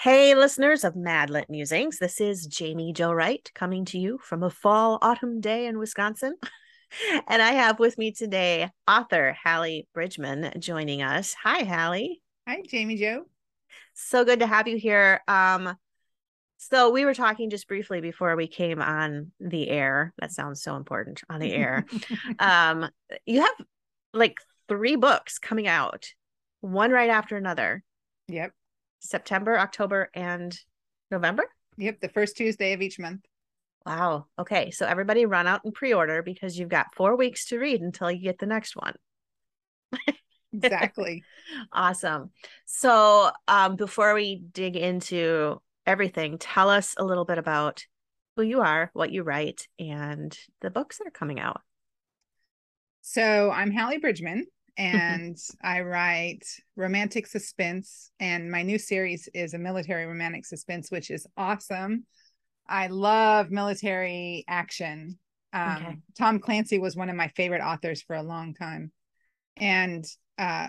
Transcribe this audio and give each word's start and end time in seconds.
Hey, 0.00 0.34
listeners 0.34 0.82
of 0.82 0.94
Madlit 0.94 1.50
Musings. 1.50 1.98
This 1.98 2.22
is 2.22 2.48
Jaime 2.58 2.94
Jo 2.94 3.12
Wright 3.12 3.46
coming 3.54 3.84
to 3.84 3.98
you 3.98 4.18
from 4.22 4.42
a 4.42 4.48
fall 4.48 4.98
autumn 5.02 5.42
day 5.42 5.66
in 5.66 5.78
Wisconsin. 5.78 6.36
and 7.28 7.42
I 7.42 7.50
have 7.50 7.78
with 7.78 7.98
me 7.98 8.10
today 8.10 8.70
author 8.88 9.36
Hallee 9.44 9.88
Bridgeman 9.92 10.58
joining 10.58 11.02
us. 11.02 11.34
Hi, 11.42 11.64
Hallee. 11.64 12.22
Hi, 12.48 12.62
Jaime 12.72 12.96
Jo. 12.96 13.26
So 13.92 14.24
good 14.24 14.40
to 14.40 14.46
have 14.46 14.66
you 14.66 14.78
here. 14.78 15.20
Um, 15.28 15.76
so 16.56 16.88
we 16.88 17.04
were 17.04 17.12
talking 17.12 17.50
just 17.50 17.68
briefly 17.68 18.00
before 18.00 18.36
we 18.36 18.46
came 18.46 18.80
on 18.80 19.32
the 19.38 19.68
air. 19.68 20.14
That 20.18 20.32
sounds 20.32 20.62
so 20.62 20.76
important 20.76 21.20
on 21.28 21.40
the 21.40 21.52
air. 21.52 21.84
um, 22.38 22.88
you 23.26 23.42
have 23.42 23.66
like 24.14 24.38
three 24.66 24.96
books 24.96 25.38
coming 25.38 25.68
out, 25.68 26.06
one 26.62 26.90
right 26.90 27.10
after 27.10 27.36
another. 27.36 27.84
Yep. 28.28 28.52
September, 29.00 29.58
October, 29.58 30.10
and 30.14 30.56
November. 31.10 31.44
Yep, 31.76 32.00
the 32.00 32.08
first 32.08 32.36
Tuesday 32.36 32.72
of 32.72 32.82
each 32.82 32.98
month. 32.98 33.22
Wow. 33.86 34.26
Okay. 34.38 34.70
So 34.70 34.86
everybody 34.86 35.26
run 35.26 35.46
out 35.46 35.64
and 35.64 35.74
pre 35.74 35.94
order 35.94 36.22
because 36.22 36.58
you've 36.58 36.68
got 36.68 36.94
four 36.94 37.16
weeks 37.16 37.46
to 37.46 37.58
read 37.58 37.80
until 37.80 38.10
you 38.10 38.22
get 38.22 38.38
the 38.38 38.46
next 38.46 38.76
one. 38.76 38.94
exactly. 40.52 41.24
awesome. 41.72 42.30
So 42.66 43.30
um, 43.48 43.76
before 43.76 44.14
we 44.14 44.36
dig 44.52 44.76
into 44.76 45.60
everything, 45.86 46.38
tell 46.38 46.68
us 46.68 46.94
a 46.98 47.04
little 47.04 47.24
bit 47.24 47.38
about 47.38 47.84
who 48.36 48.42
you 48.42 48.60
are, 48.60 48.90
what 48.92 49.10
you 49.10 49.22
write, 49.22 49.66
and 49.78 50.36
the 50.60 50.70
books 50.70 50.98
that 50.98 51.06
are 51.06 51.12
coming 51.12 51.40
out. 51.40 51.62
So 53.00 53.50
I'm 53.50 53.72
Hallee 53.72 54.00
Bridgeman. 54.00 54.46
and 54.86 55.36
I 55.62 55.82
write 55.82 56.46
romantic 56.74 57.26
suspense. 57.26 58.10
And 58.18 58.50
my 58.50 58.62
new 58.62 58.78
series 58.78 59.28
is 59.34 59.52
a 59.52 59.58
military 59.58 60.06
romantic 60.06 60.46
suspense, 60.46 60.90
which 60.90 61.10
is 61.10 61.26
awesome. 61.36 62.06
I 62.66 62.86
love 62.86 63.50
military 63.50 64.44
action. 64.48 65.18
Um, 65.52 65.76
okay. 65.76 65.96
Tom 66.16 66.38
Clancy 66.38 66.78
was 66.78 66.96
one 66.96 67.10
of 67.10 67.16
my 67.16 67.28
favorite 67.28 67.62
authors 67.62 68.00
for 68.00 68.16
a 68.16 68.22
long 68.22 68.54
time. 68.54 68.90
And 69.58 70.06
uh, 70.38 70.68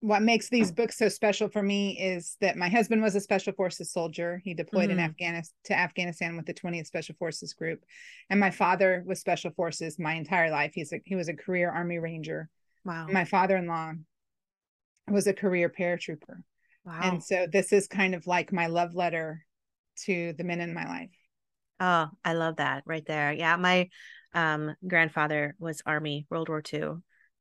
what 0.00 0.22
makes 0.22 0.50
these 0.50 0.70
books 0.70 0.98
so 0.98 1.08
special 1.08 1.48
for 1.48 1.62
me 1.62 1.98
is 1.98 2.36
that 2.42 2.56
my 2.56 2.68
husband 2.68 3.02
was 3.02 3.14
a 3.14 3.20
special 3.20 3.54
forces 3.54 3.92
soldier. 3.92 4.42
He 4.44 4.52
deployed 4.52 4.90
mm-hmm. 4.90 4.98
in 4.98 5.04
Afghanistan 5.04 5.54
to 5.64 5.78
Afghanistan 5.78 6.36
with 6.36 6.44
the 6.44 6.54
20th 6.54 6.86
Special 6.86 7.14
Forces 7.18 7.54
Group, 7.54 7.82
and 8.28 8.38
my 8.38 8.50
father 8.50 9.02
was 9.06 9.20
special 9.20 9.52
forces 9.52 9.98
my 9.98 10.14
entire 10.14 10.50
life. 10.50 10.72
He's 10.74 10.92
a, 10.92 11.00
he 11.04 11.16
was 11.16 11.28
a 11.28 11.34
career 11.34 11.70
Army 11.70 11.98
Ranger. 11.98 12.50
Wow. 12.86 13.08
My 13.10 13.24
father-in-law 13.24 13.94
was 15.10 15.26
a 15.26 15.34
career 15.34 15.68
paratrooper. 15.68 16.42
Wow. 16.84 17.00
And 17.02 17.24
so 17.24 17.48
this 17.50 17.72
is 17.72 17.88
kind 17.88 18.14
of 18.14 18.28
like 18.28 18.52
my 18.52 18.68
love 18.68 18.94
letter 18.94 19.44
to 20.04 20.32
the 20.38 20.44
men 20.44 20.60
in 20.60 20.72
my 20.72 20.86
life. 20.86 21.10
Oh, 21.80 22.08
I 22.24 22.34
love 22.34 22.56
that 22.56 22.84
right 22.86 23.04
there. 23.04 23.32
Yeah, 23.32 23.56
my 23.56 23.88
um, 24.34 24.76
grandfather 24.86 25.56
was 25.58 25.82
Army 25.84 26.26
World 26.30 26.48
War 26.48 26.62
II, 26.72 26.98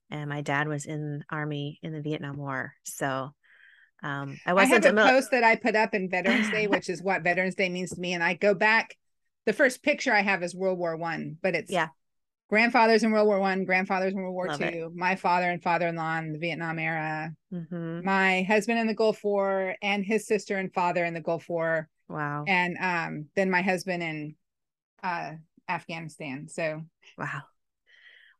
and 0.09 0.29
my 0.29 0.41
dad 0.41 0.67
was 0.67 0.85
in 0.85 1.23
Army 1.29 1.79
in 1.83 1.93
the 1.93 2.01
Vietnam 2.01 2.37
War. 2.37 2.73
So 2.83 3.31
um, 4.01 4.39
I 4.47 4.53
wasn't. 4.53 4.83
I 4.83 4.87
have 4.87 4.93
a 4.93 4.93
mil- 4.93 5.07
post 5.07 5.31
that 5.31 5.43
I 5.43 5.55
put 5.55 5.75
up 5.75 5.93
in 5.93 6.09
Veterans 6.09 6.49
Day, 6.49 6.67
which 6.67 6.89
is 6.89 7.01
what 7.03 7.23
Veterans 7.23 7.55
Day 7.55 7.69
means 7.69 7.91
to 7.91 8.01
me, 8.01 8.13
and 8.13 8.23
I 8.23 8.33
go 8.33 8.55
back. 8.55 8.95
The 9.45 9.53
first 9.53 9.83
picture 9.83 10.11
I 10.11 10.21
have 10.21 10.41
is 10.41 10.55
World 10.55 10.79
War 10.79 10.97
One, 10.97 11.37
but 11.41 11.53
it's 11.53 11.71
yeah 11.71 11.89
grandfathers 12.55 13.03
in 13.03 13.11
World 13.11 13.27
War 13.27 13.41
One, 13.41 13.65
grandfathers 13.65 14.13
in 14.13 14.21
World 14.21 14.33
War 14.33 14.47
Love 14.47 14.59
Two, 14.59 14.65
it. 14.65 14.95
my 14.95 15.17
father 15.17 15.51
and 15.51 15.61
father-in-law 15.61 16.19
in 16.19 16.31
the 16.31 16.39
Vietnam 16.39 16.79
era, 16.79 17.33
mm-hmm. 17.53 18.05
my 18.05 18.43
husband 18.43 18.79
in 18.79 18.87
the 18.87 18.93
Gulf 18.93 19.25
War, 19.25 19.75
and 19.81 20.05
his 20.05 20.25
sister 20.25 20.55
and 20.55 20.73
father 20.73 21.03
in 21.03 21.13
the 21.13 21.19
Gulf 21.19 21.49
War. 21.49 21.89
Wow. 22.07 22.45
And 22.47 22.77
um, 22.79 23.25
then 23.35 23.51
my 23.51 23.61
husband 23.61 24.01
in 24.03 24.35
uh, 25.03 25.33
Afghanistan. 25.67 26.47
So 26.47 26.83
wow. 27.17 27.41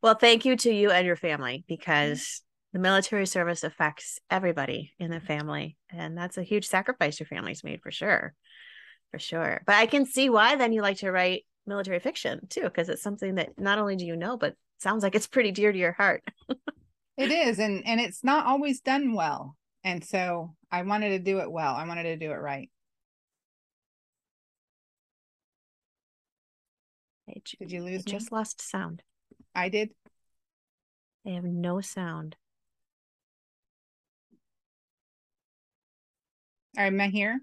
Well, 0.02 0.16
thank 0.16 0.46
you 0.46 0.56
to 0.56 0.72
you 0.72 0.92
and 0.92 1.06
your 1.06 1.18
family 1.18 1.66
because 1.68 2.22
mm-hmm. 2.22 2.78
the 2.78 2.84
military 2.84 3.26
service 3.26 3.66
affects 3.66 4.20
everybody 4.32 4.94
in 4.98 5.12
the 5.12 5.20
family, 5.20 5.76
and 5.90 6.18
that's 6.18 6.38
a 6.38 6.44
huge 6.44 6.68
sacrifice 6.68 7.20
your 7.20 7.28
family's 7.28 7.66
made 7.66 7.82
for 7.82 7.92
sure, 7.92 8.34
for 9.12 9.20
sure. 9.20 9.62
But 9.68 9.76
I 9.76 9.88
can 9.88 10.06
see 10.06 10.30
why 10.30 10.56
then 10.56 10.72
you 10.72 10.82
like 10.82 11.00
to 11.00 11.12
write 11.12 11.44
military 11.68 12.00
fiction 12.00 12.48
too 12.50 12.64
because 12.64 12.90
it's 12.90 13.02
something 13.02 13.36
that 13.36 13.58
not 13.60 13.80
only 13.80 13.96
do 13.96 14.06
you 14.06 14.16
know 14.16 14.38
but 14.38 14.56
sounds 14.80 15.04
like 15.04 15.16
it's 15.16 15.28
pretty 15.28 15.52
dear 15.52 15.72
to 15.72 15.78
your 15.78 15.94
heart. 15.94 16.24
It 17.18 17.32
is 17.32 17.60
and 17.60 17.82
and 17.88 18.02
it's 18.02 18.26
not 18.26 18.46
always 18.46 18.82
done 18.82 19.14
well 19.14 19.56
and 19.86 20.04
so 20.04 20.54
i 20.70 20.82
wanted 20.82 21.12
to 21.12 21.20
do 21.20 21.40
it 21.40 21.50
well 21.50 21.74
i 21.74 21.88
wanted 21.88 22.04
to 22.04 22.18
do 22.18 22.30
it 22.32 22.36
right. 22.36 22.70
Did 27.60 27.72
you 27.72 27.84
lose 27.84 28.04
I 28.08 28.10
just 28.10 28.32
lost 28.32 28.62
sound. 28.62 29.02
I 29.54 29.70
did. 29.70 29.92
I 31.26 31.32
have 31.32 31.44
no 31.44 31.82
sound. 31.82 32.36
All 36.78 36.84
right, 36.84 36.88
am 36.88 37.00
i 37.00 37.08
here? 37.08 37.40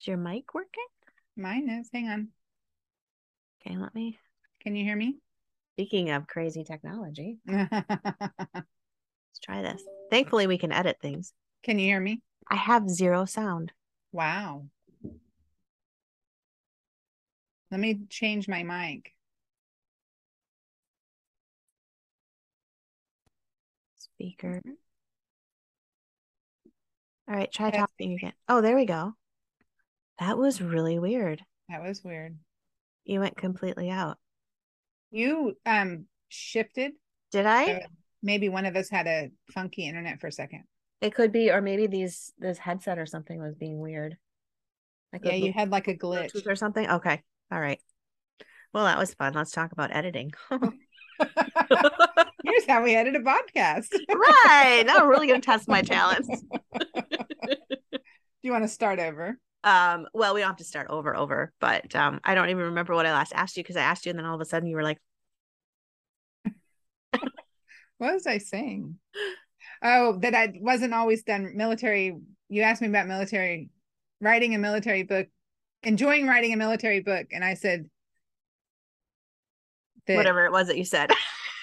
Is 0.00 0.06
your 0.06 0.16
mic 0.16 0.54
working? 0.54 0.86
Mine 1.36 1.68
is 1.68 1.90
hang 1.92 2.08
on 2.08 2.28
Okay, 3.66 3.76
let 3.78 3.94
me. 3.94 4.18
Can 4.60 4.76
you 4.76 4.84
hear 4.84 4.96
me? 4.96 5.16
Speaking 5.74 6.10
of 6.10 6.26
crazy 6.26 6.64
technology, 6.64 7.38
let's 7.46 7.70
try 9.42 9.62
this. 9.62 9.82
Thankfully, 10.10 10.46
we 10.46 10.58
can 10.58 10.70
edit 10.70 10.98
things. 11.00 11.32
Can 11.62 11.78
you 11.78 11.86
hear 11.86 12.00
me? 12.00 12.20
I 12.48 12.56
have 12.56 12.88
zero 12.88 13.24
sound. 13.24 13.72
Wow. 14.12 14.66
Let 17.70 17.80
me 17.80 18.00
change 18.08 18.46
my 18.46 18.62
mic. 18.62 19.12
Speaker. 23.96 24.60
All 27.26 27.34
right, 27.34 27.50
try 27.50 27.70
That's 27.70 27.80
talking 27.80 28.12
again. 28.12 28.34
Oh, 28.48 28.60
there 28.60 28.76
we 28.76 28.84
go. 28.84 29.14
That 30.20 30.38
was 30.38 30.60
really 30.60 30.98
weird. 30.98 31.42
That 31.68 31.82
was 31.82 32.04
weird. 32.04 32.36
You 33.04 33.20
went 33.20 33.36
completely 33.36 33.90
out. 33.90 34.18
You 35.10 35.56
um 35.66 36.06
shifted. 36.28 36.92
Did 37.30 37.46
I? 37.46 37.82
maybe 38.22 38.48
one 38.48 38.64
of 38.64 38.74
us 38.74 38.88
had 38.88 39.06
a 39.06 39.30
funky 39.52 39.86
internet 39.86 40.20
for 40.20 40.28
a 40.28 40.32
second. 40.32 40.64
It 41.00 41.14
could 41.14 41.30
be, 41.30 41.50
or 41.50 41.60
maybe 41.60 41.86
these 41.86 42.32
this 42.38 42.58
headset 42.58 42.98
or 42.98 43.06
something 43.06 43.38
was 43.40 43.54
being 43.54 43.78
weird. 43.78 44.16
Like 45.12 45.24
yeah, 45.24 45.34
you 45.34 45.52
had 45.52 45.70
like 45.70 45.86
a 45.86 45.94
glitch 45.94 46.32
Bluetooth 46.32 46.46
or 46.46 46.56
something. 46.56 46.88
Okay, 46.88 47.22
all 47.52 47.60
right. 47.60 47.80
Well, 48.72 48.84
that 48.84 48.98
was 48.98 49.14
fun. 49.14 49.34
Let's 49.34 49.52
talk 49.52 49.72
about 49.72 49.94
editing. 49.94 50.32
Here's 52.44 52.66
how 52.66 52.82
we 52.82 52.96
edit 52.96 53.14
a 53.14 53.20
podcast. 53.20 53.88
right. 54.08 54.82
Now 54.84 55.02
we're 55.02 55.10
really 55.10 55.28
going 55.28 55.40
to 55.40 55.46
test 55.46 55.68
my 55.68 55.82
talents. 55.82 56.28
Do 56.72 57.98
you 58.42 58.50
want 58.50 58.64
to 58.64 58.68
start 58.68 58.98
over? 58.98 59.38
Um, 59.64 60.06
well, 60.12 60.34
we 60.34 60.40
don't 60.40 60.50
have 60.50 60.58
to 60.58 60.64
start 60.64 60.88
over, 60.90 61.16
over, 61.16 61.50
but 61.58 61.96
um, 61.96 62.20
I 62.22 62.34
don't 62.34 62.50
even 62.50 62.64
remember 62.64 62.94
what 62.94 63.06
I 63.06 63.12
last 63.12 63.32
asked 63.34 63.56
you 63.56 63.62
because 63.62 63.78
I 63.78 63.82
asked 63.82 64.04
you, 64.04 64.10
and 64.10 64.18
then 64.18 64.26
all 64.26 64.34
of 64.34 64.40
a 64.42 64.44
sudden 64.44 64.68
you 64.68 64.76
were 64.76 64.82
like, 64.82 65.00
"What 67.96 68.12
was 68.12 68.26
I 68.26 68.36
saying?" 68.38 68.96
Oh, 69.82 70.18
that 70.18 70.34
I 70.34 70.52
wasn't 70.60 70.92
always 70.92 71.22
done 71.22 71.56
military. 71.56 72.14
You 72.50 72.60
asked 72.60 72.82
me 72.82 72.88
about 72.88 73.06
military 73.06 73.70
writing 74.20 74.54
a 74.54 74.58
military 74.58 75.02
book, 75.02 75.28
enjoying 75.82 76.26
writing 76.26 76.52
a 76.52 76.58
military 76.58 77.00
book, 77.00 77.28
and 77.32 77.42
I 77.42 77.54
said, 77.54 77.88
that... 80.06 80.16
"Whatever 80.16 80.44
it 80.44 80.52
was 80.52 80.66
that 80.66 80.76
you 80.76 80.84
said." 80.84 81.10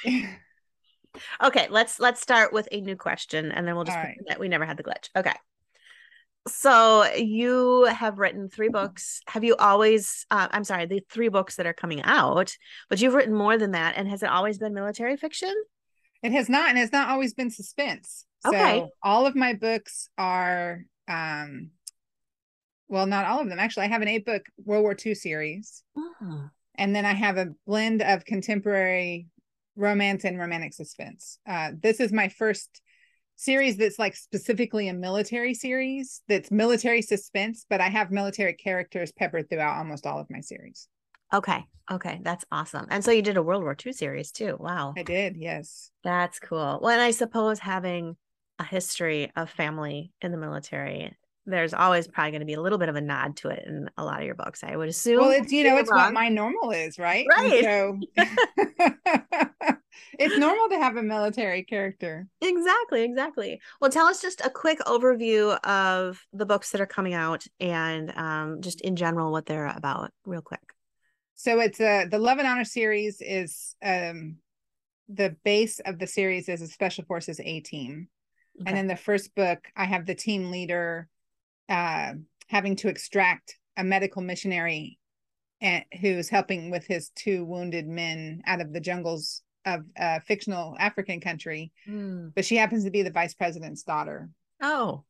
okay, 1.43 1.67
let's 1.69 1.99
let's 1.99 2.19
start 2.19 2.51
with 2.51 2.67
a 2.71 2.81
new 2.81 2.95
question, 2.95 3.51
and 3.51 3.67
then 3.67 3.75
we'll 3.75 3.83
just 3.83 3.95
right. 3.95 4.17
that 4.27 4.39
we 4.39 4.47
never 4.47 4.65
had 4.65 4.77
the 4.77 4.83
glitch. 4.83 5.09
Okay 5.15 5.35
so 6.47 7.05
you 7.13 7.85
have 7.85 8.17
written 8.17 8.49
three 8.49 8.69
books 8.69 9.21
have 9.27 9.43
you 9.43 9.55
always 9.57 10.25
uh, 10.31 10.47
i'm 10.51 10.63
sorry 10.63 10.85
the 10.85 11.01
three 11.09 11.29
books 11.29 11.55
that 11.55 11.67
are 11.67 11.73
coming 11.73 12.01
out 12.03 12.55
but 12.89 12.99
you've 12.99 13.13
written 13.13 13.33
more 13.33 13.57
than 13.57 13.71
that 13.71 13.95
and 13.95 14.07
has 14.07 14.23
it 14.23 14.29
always 14.29 14.57
been 14.57 14.73
military 14.73 15.15
fiction 15.17 15.53
it 16.23 16.31
has 16.31 16.49
not 16.49 16.69
and 16.69 16.79
it's 16.79 16.91
not 16.91 17.09
always 17.09 17.33
been 17.33 17.51
suspense 17.51 18.25
okay. 18.45 18.79
so 18.79 18.89
all 19.03 19.27
of 19.27 19.35
my 19.35 19.53
books 19.53 20.09
are 20.17 20.81
um 21.07 21.69
well, 22.91 23.07
not 23.07 23.25
all 23.25 23.39
of 23.39 23.47
them. 23.47 23.57
Actually, 23.57 23.85
I 23.85 23.89
have 23.89 24.01
an 24.01 24.09
eight 24.09 24.25
book 24.25 24.45
World 24.65 24.83
War 24.83 24.95
II 25.03 25.15
series. 25.15 25.81
Oh. 25.97 26.49
And 26.75 26.93
then 26.93 27.05
I 27.05 27.13
have 27.13 27.37
a 27.37 27.51
blend 27.65 28.01
of 28.01 28.25
contemporary 28.25 29.27
romance 29.77 30.25
and 30.25 30.37
romantic 30.37 30.73
suspense. 30.73 31.39
Uh, 31.47 31.71
this 31.81 32.01
is 32.01 32.11
my 32.11 32.27
first 32.27 32.81
series 33.41 33.75
that's 33.77 33.97
like 33.97 34.15
specifically 34.15 34.87
a 34.87 34.93
military 34.93 35.55
series 35.55 36.21
that's 36.27 36.51
military 36.51 37.01
suspense, 37.01 37.65
but 37.67 37.81
I 37.81 37.89
have 37.89 38.11
military 38.11 38.53
characters 38.53 39.11
peppered 39.11 39.49
throughout 39.49 39.77
almost 39.77 40.05
all 40.05 40.19
of 40.19 40.29
my 40.29 40.41
series. 40.41 40.87
Okay. 41.33 41.65
Okay. 41.89 42.19
That's 42.21 42.45
awesome. 42.51 42.85
And 42.91 43.03
so 43.03 43.09
you 43.09 43.23
did 43.23 43.37
a 43.37 43.41
World 43.41 43.63
War 43.63 43.75
II 43.83 43.93
series 43.93 44.31
too. 44.31 44.57
Wow. 44.59 44.93
I 44.95 45.01
did. 45.01 45.37
Yes. 45.37 45.89
That's 46.03 46.39
cool. 46.39 46.79
Well, 46.81 46.91
and 46.91 47.01
I 47.01 47.11
suppose 47.11 47.57
having 47.57 48.15
a 48.59 48.63
history 48.63 49.31
of 49.35 49.49
family 49.49 50.11
in 50.21 50.31
the 50.31 50.37
military, 50.37 51.17
there's 51.45 51.73
always 51.73 52.07
probably 52.07 52.31
going 52.31 52.41
to 52.41 52.45
be 52.45 52.53
a 52.53 52.61
little 52.61 52.77
bit 52.77 52.89
of 52.89 52.95
a 52.95 53.01
nod 53.01 53.35
to 53.37 53.49
it 53.49 53.63
in 53.65 53.89
a 53.97 54.03
lot 54.03 54.19
of 54.19 54.25
your 54.25 54.35
books. 54.35 54.63
I 54.63 54.75
would 54.75 54.89
assume. 54.89 55.21
Well, 55.21 55.31
it's 55.31 55.51
you 55.51 55.63
know, 55.63 55.77
it's 55.77 55.89
what 55.89 56.13
my 56.13 56.29
normal 56.29 56.71
is, 56.71 56.99
right? 56.99 57.25
Right. 57.29 57.63
And 57.63 58.05
so 58.15 59.75
it's 60.19 60.37
normal 60.37 60.69
to 60.69 60.77
have 60.77 60.97
a 60.97 61.03
military 61.03 61.63
character. 61.63 62.27
Exactly, 62.41 63.03
exactly. 63.03 63.59
Well, 63.79 63.89
tell 63.89 64.05
us 64.05 64.21
just 64.21 64.41
a 64.41 64.49
quick 64.49 64.79
overview 64.81 65.59
of 65.65 66.23
the 66.31 66.45
books 66.45 66.71
that 66.71 66.81
are 66.81 66.87
coming 66.87 67.13
out 67.13 67.45
and 67.59 68.15
um, 68.15 68.61
just 68.61 68.81
in 68.81 68.95
general 68.95 69.31
what 69.31 69.45
they're 69.45 69.67
about, 69.67 70.11
real 70.25 70.41
quick. 70.41 70.61
So 71.35 71.59
it's 71.59 71.79
a 71.79 72.05
the 72.05 72.19
Love 72.19 72.37
and 72.37 72.47
Honor 72.47 72.65
series 72.65 73.19
is 73.19 73.75
um 73.83 74.37
the 75.09 75.35
base 75.43 75.79
of 75.79 75.97
the 75.97 76.07
series 76.07 76.47
is 76.47 76.61
a 76.61 76.67
Special 76.67 77.03
Forces 77.03 77.39
A 77.43 77.59
team. 77.61 78.07
Okay. 78.61 78.69
And 78.69 78.77
in 78.77 78.87
the 78.87 78.95
first 78.95 79.33
book, 79.35 79.67
I 79.75 79.85
have 79.85 80.05
the 80.05 80.15
team 80.15 80.51
leader 80.51 81.09
uh, 81.69 82.13
having 82.47 82.75
to 82.77 82.89
extract 82.89 83.57
a 83.77 83.83
medical 83.83 84.21
missionary 84.21 84.99
and, 85.61 85.85
who's 86.01 86.29
helping 86.29 86.71
with 86.71 86.85
his 86.85 87.09
two 87.15 87.45
wounded 87.45 87.87
men 87.87 88.41
out 88.45 88.61
of 88.61 88.73
the 88.73 88.79
jungles 88.79 89.41
of 89.65 89.83
a 89.95 90.19
fictional 90.21 90.75
African 90.79 91.21
country. 91.21 91.71
Mm. 91.87 92.33
But 92.35 92.45
she 92.45 92.57
happens 92.57 92.83
to 92.83 92.91
be 92.91 93.03
the 93.03 93.11
vice 93.11 93.33
president's 93.33 93.83
daughter. 93.83 94.29
Oh, 94.61 95.03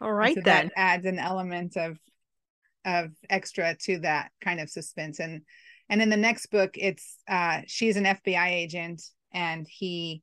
all 0.00 0.12
right 0.12 0.34
so 0.34 0.40
then. 0.42 0.66
That 0.66 0.72
adds 0.76 1.06
an 1.06 1.18
element 1.18 1.76
of 1.76 1.98
of 2.84 3.10
extra 3.28 3.76
to 3.82 3.98
that 4.00 4.30
kind 4.40 4.60
of 4.60 4.70
suspense. 4.70 5.18
And 5.20 5.42
and 5.88 6.02
in 6.02 6.10
the 6.10 6.16
next 6.16 6.46
book, 6.46 6.74
it's 6.74 7.18
uh 7.28 7.62
she's 7.66 7.96
an 7.96 8.04
FBI 8.04 8.48
agent 8.48 9.02
and 9.32 9.66
he 9.68 10.22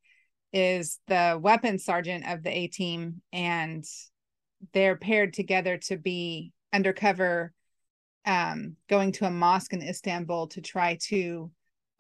is 0.52 1.00
the 1.08 1.40
weapons 1.42 1.84
sergeant 1.84 2.28
of 2.28 2.44
the 2.44 2.56
A 2.56 2.68
team 2.68 3.22
and 3.32 3.84
they're 4.74 4.96
paired 4.96 5.34
together 5.34 5.78
to 5.78 5.98
be 5.98 6.52
undercover 6.74 7.52
um 8.26 8.76
going 8.90 9.12
to 9.12 9.26
a 9.26 9.30
mosque 9.32 9.74
in 9.74 9.82
Istanbul 9.82 10.48
to 10.48 10.62
try 10.62 10.98
to 11.08 11.52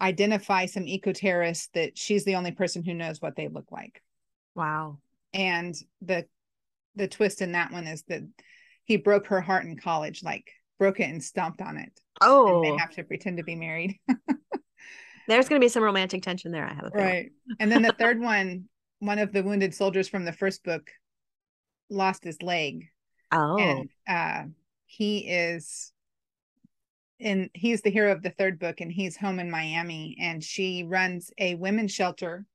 identify 0.01 0.65
some 0.65 0.87
eco-terrorists 0.87 1.69
that 1.73 1.97
she's 1.97 2.23
the 2.25 2.35
only 2.35 2.51
person 2.51 2.83
who 2.83 2.93
knows 2.93 3.21
what 3.21 3.35
they 3.35 3.47
look 3.49 3.71
like 3.71 4.01
Wow. 4.55 4.99
and 5.33 5.75
the 6.01 6.25
the 6.95 7.07
twist 7.07 7.41
in 7.41 7.51
that 7.53 7.71
one 7.71 7.87
is 7.87 8.03
that 8.03 8.21
he 8.85 8.97
broke 8.97 9.27
her 9.27 9.41
heart 9.41 9.65
in 9.65 9.77
college 9.77 10.23
like 10.23 10.49
broke 10.79 10.99
it 10.99 11.09
and 11.09 11.23
stomped 11.23 11.61
on 11.61 11.77
it 11.77 11.91
and 12.21 12.29
Oh, 12.29 12.61
they 12.61 12.75
have 12.77 12.91
to 12.91 13.03
pretend 13.03 13.37
to 13.37 13.43
be 13.43 13.55
married 13.55 13.99
there's 15.27 15.47
going 15.49 15.59
to 15.59 15.63
be 15.65 15.69
some 15.69 15.83
romantic 15.83 16.21
tension 16.21 16.51
there. 16.51 16.65
I 16.65 16.73
have 16.73 16.85
a 16.85 16.91
feeling. 16.91 17.05
right 17.05 17.31
and 17.59 17.71
then 17.71 17.81
the 17.81 17.95
third 17.99 18.19
one 18.19 18.65
one 18.99 19.19
of 19.19 19.31
the 19.33 19.43
wounded 19.43 19.73
soldiers 19.73 20.07
from 20.07 20.23
the 20.25 20.31
first 20.33 20.63
book 20.63 20.89
lost 21.93 22.23
his 22.23 22.41
leg. 22.41 22.89
Oh, 23.31 23.57
and 23.57 23.89
uh 24.07 24.43
he 24.85 25.19
is 25.19 25.91
and 27.19 27.49
he's 27.53 27.81
the 27.81 27.89
hero 27.89 28.11
of 28.11 28.21
the 28.21 28.29
third 28.31 28.59
book 28.59 28.81
and 28.81 28.91
he's 28.91 29.17
home 29.17 29.39
in 29.39 29.49
miami 29.49 30.17
and 30.19 30.43
she 30.43 30.83
runs 30.83 31.31
a 31.37 31.55
women's 31.55 31.91
shelter 31.91 32.45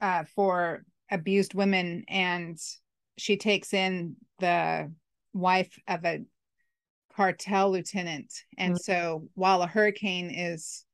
uh 0.00 0.24
for 0.34 0.84
abused 1.10 1.54
women 1.54 2.04
and 2.08 2.58
she 3.18 3.36
takes 3.36 3.72
in 3.72 4.16
the 4.40 4.90
wife 5.32 5.78
of 5.86 6.04
a 6.04 6.24
cartel 7.14 7.70
lieutenant. 7.70 8.32
And 8.58 8.74
Mm. 8.74 8.80
so 8.80 9.28
while 9.34 9.62
a 9.62 9.68
hurricane 9.68 10.30
is 10.30 10.84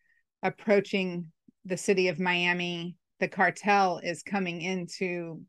approaching 0.42 1.32
the 1.64 1.76
city 1.76 2.08
of 2.08 2.18
miami 2.18 2.96
the 3.20 3.28
cartel 3.28 3.98
is 3.98 4.22
coming 4.22 4.60
in 4.62 4.86
to 4.98 5.40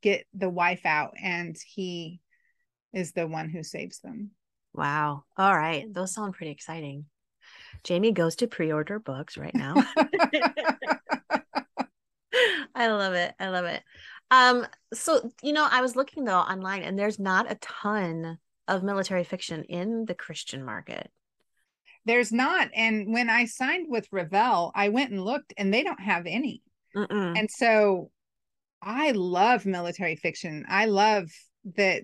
get 0.00 0.26
the 0.34 0.48
wife 0.48 0.84
out 0.84 1.14
and 1.22 1.56
he 1.66 2.20
is 2.92 3.12
the 3.12 3.26
one 3.26 3.48
who 3.48 3.62
saves 3.62 4.00
them 4.00 4.30
wow. 4.74 5.24
All 5.36 5.56
right. 5.56 5.92
Those 5.92 6.14
sound 6.14 6.34
pretty 6.34 6.52
exciting. 6.52 7.06
Jaime 7.88 8.12
goes 8.12 8.36
to 8.36 8.46
pre 8.46 8.72
order 8.72 8.98
books 8.98 9.36
right 9.36 9.54
now. 9.54 9.74
I 12.74 12.86
love 12.88 13.14
it. 13.14 13.34
I 13.38 13.48
love 13.48 13.64
it. 13.64 13.82
Um, 14.30 14.66
so 14.94 15.30
you 15.42 15.52
know, 15.52 15.66
I 15.70 15.80
was 15.80 15.96
looking 15.96 16.24
though 16.24 16.38
online 16.38 16.82
and 16.82 16.98
there's 16.98 17.18
not 17.18 17.50
a 17.50 17.56
ton 17.56 18.38
of 18.68 18.82
military 18.82 19.24
fiction 19.24 19.64
in 19.64 20.04
the 20.06 20.14
Christian 20.14 20.64
market. 20.64 21.10
There's 22.06 22.32
not. 22.32 22.70
And 22.74 23.12
when 23.12 23.28
I 23.28 23.44
signed 23.44 23.86
with 23.88 24.08
Revell, 24.10 24.72
I 24.74 24.88
went 24.88 25.10
and 25.10 25.22
looked 25.22 25.52
and 25.56 25.74
they 25.74 25.82
don't 25.82 26.00
have 26.00 26.26
any. 26.26 26.62
Mm-mm. 26.96 27.38
And 27.38 27.50
so 27.50 28.10
I 28.82 29.12
love 29.12 29.66
military 29.66 30.16
fiction. 30.16 30.64
I 30.68 30.86
love 30.86 31.28
that 31.76 32.02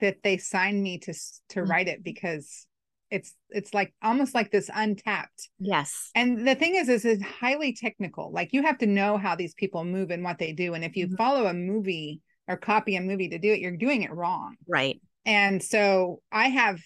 that 0.00 0.16
they 0.22 0.36
signed 0.36 0.82
me 0.82 0.98
to 0.98 1.12
to 1.50 1.60
Mm. 1.62 1.68
write 1.68 1.88
it 1.88 2.02
because 2.02 2.66
it's 3.10 3.34
it's 3.50 3.74
like 3.74 3.92
almost 4.02 4.34
like 4.34 4.50
this 4.50 4.70
untapped. 4.74 5.48
yes. 5.58 6.10
And 6.14 6.46
the 6.48 6.54
thing 6.54 6.74
is 6.76 6.88
is 6.88 7.04
it's 7.04 7.22
highly 7.22 7.74
technical. 7.74 8.32
Like 8.32 8.52
you 8.52 8.62
have 8.62 8.78
to 8.78 8.86
know 8.86 9.18
how 9.18 9.36
these 9.36 9.54
people 9.54 9.84
move 9.84 10.10
and 10.10 10.24
what 10.24 10.38
they 10.38 10.52
do 10.52 10.74
and 10.74 10.84
if 10.84 10.96
you 10.96 11.08
Mhm. 11.08 11.16
follow 11.16 11.46
a 11.46 11.54
movie 11.54 12.20
or 12.48 12.56
copy 12.56 12.96
a 12.96 13.00
movie 13.00 13.28
to 13.28 13.38
do 13.38 13.52
it, 13.52 13.60
you're 13.60 13.76
doing 13.76 14.02
it 14.02 14.10
wrong. 14.12 14.56
Right. 14.66 15.00
and 15.24 15.62
so 15.62 16.20
i 16.32 16.48
have 16.48 16.80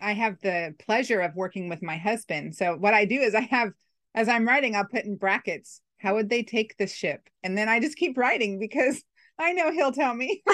i 0.00 0.12
have 0.14 0.40
the 0.40 0.74
pleasure 0.78 1.20
of 1.20 1.34
working 1.36 1.68
with 1.68 1.82
my 1.82 1.98
husband 1.98 2.54
so 2.56 2.74
what 2.78 2.94
i 2.94 3.04
do 3.04 3.20
is 3.20 3.34
i 3.34 3.42
have 3.42 3.70
as 4.14 4.28
i'm 4.30 4.48
writing 4.48 4.74
i'll 4.74 4.86
put 4.86 5.04
in 5.04 5.16
brackets 5.16 5.82
how 6.00 6.14
would 6.14 6.28
they 6.30 6.42
take 6.42 6.76
the 6.76 6.86
ship 6.86 7.28
and 7.42 7.56
then 7.56 7.68
i 7.68 7.78
just 7.80 7.96
keep 7.96 8.16
writing 8.18 8.58
because 8.58 9.02
i 9.38 9.52
know 9.52 9.70
he'll 9.72 9.92
tell 9.92 10.14
me 10.14 10.42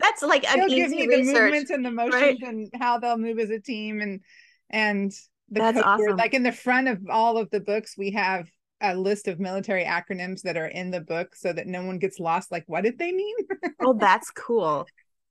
That's 0.00 0.22
like 0.22 0.44
an 0.50 0.58
he'll 0.60 0.68
give 0.68 0.90
me 0.90 1.06
the 1.06 1.16
research. 1.18 1.34
movements 1.34 1.70
and 1.70 1.84
the 1.84 1.90
motions 1.90 2.40
and 2.42 2.68
how 2.74 2.98
they'll 2.98 3.16
move 3.16 3.38
as 3.38 3.48
a 3.50 3.60
team 3.60 4.00
and 4.02 4.20
and 4.68 5.10
the 5.50 5.60
That's 5.60 5.76
code 5.80 5.84
word. 5.98 6.06
awesome. 6.08 6.16
like 6.16 6.34
in 6.34 6.42
the 6.42 6.52
front 6.52 6.88
of 6.88 6.98
all 7.08 7.38
of 7.38 7.48
the 7.50 7.60
books 7.60 7.94
we 7.96 8.10
have 8.10 8.48
a 8.82 8.94
list 8.94 9.28
of 9.28 9.40
military 9.40 9.84
acronyms 9.84 10.42
that 10.42 10.56
are 10.58 10.66
in 10.66 10.90
the 10.90 11.00
book 11.00 11.34
so 11.34 11.52
that 11.52 11.66
no 11.66 11.84
one 11.84 11.98
gets 11.98 12.18
lost 12.18 12.52
like 12.52 12.64
what 12.66 12.82
did 12.84 12.98
they 12.98 13.12
mean 13.12 13.34
oh, 13.80 13.94
that's 13.94 14.30
cool. 14.30 14.86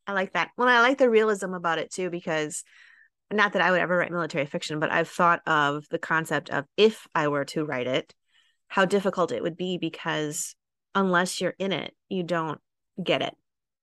I 0.08 0.14
like 0.14 0.34
that. 0.34 0.50
Well, 0.58 0.68
I 0.68 0.82
like 0.82 0.98
the 0.98 1.10
realism 1.10 1.54
about 1.54 1.78
it 1.78 1.92
too, 1.92 2.10
because 2.10 2.64
not 3.32 3.54
that 3.54 3.62
I 3.62 3.72
would 3.72 3.80
ever 3.80 3.96
write 3.98 4.12
military 4.12 4.46
fiction, 4.46 4.80
but 4.80 4.92
I've 4.92 5.08
thought 5.10 5.42
of 5.48 5.86
the 5.90 6.00
concept 6.00 6.50
of 6.50 6.66
if 6.78 7.06
I 7.16 7.28
were 7.30 7.46
to 7.46 7.64
write 7.64 7.88
it, 7.88 8.14
how 8.74 8.86
difficult 8.86 9.32
it 9.32 9.44
would 9.44 9.56
be 9.56 9.78
because 9.78 10.56
unless 10.96 11.40
you're 11.40 11.54
in 11.60 11.72
it, 11.72 11.94
you 12.10 12.24
don't 12.24 12.60
get 13.02 13.22
it. 13.22 13.36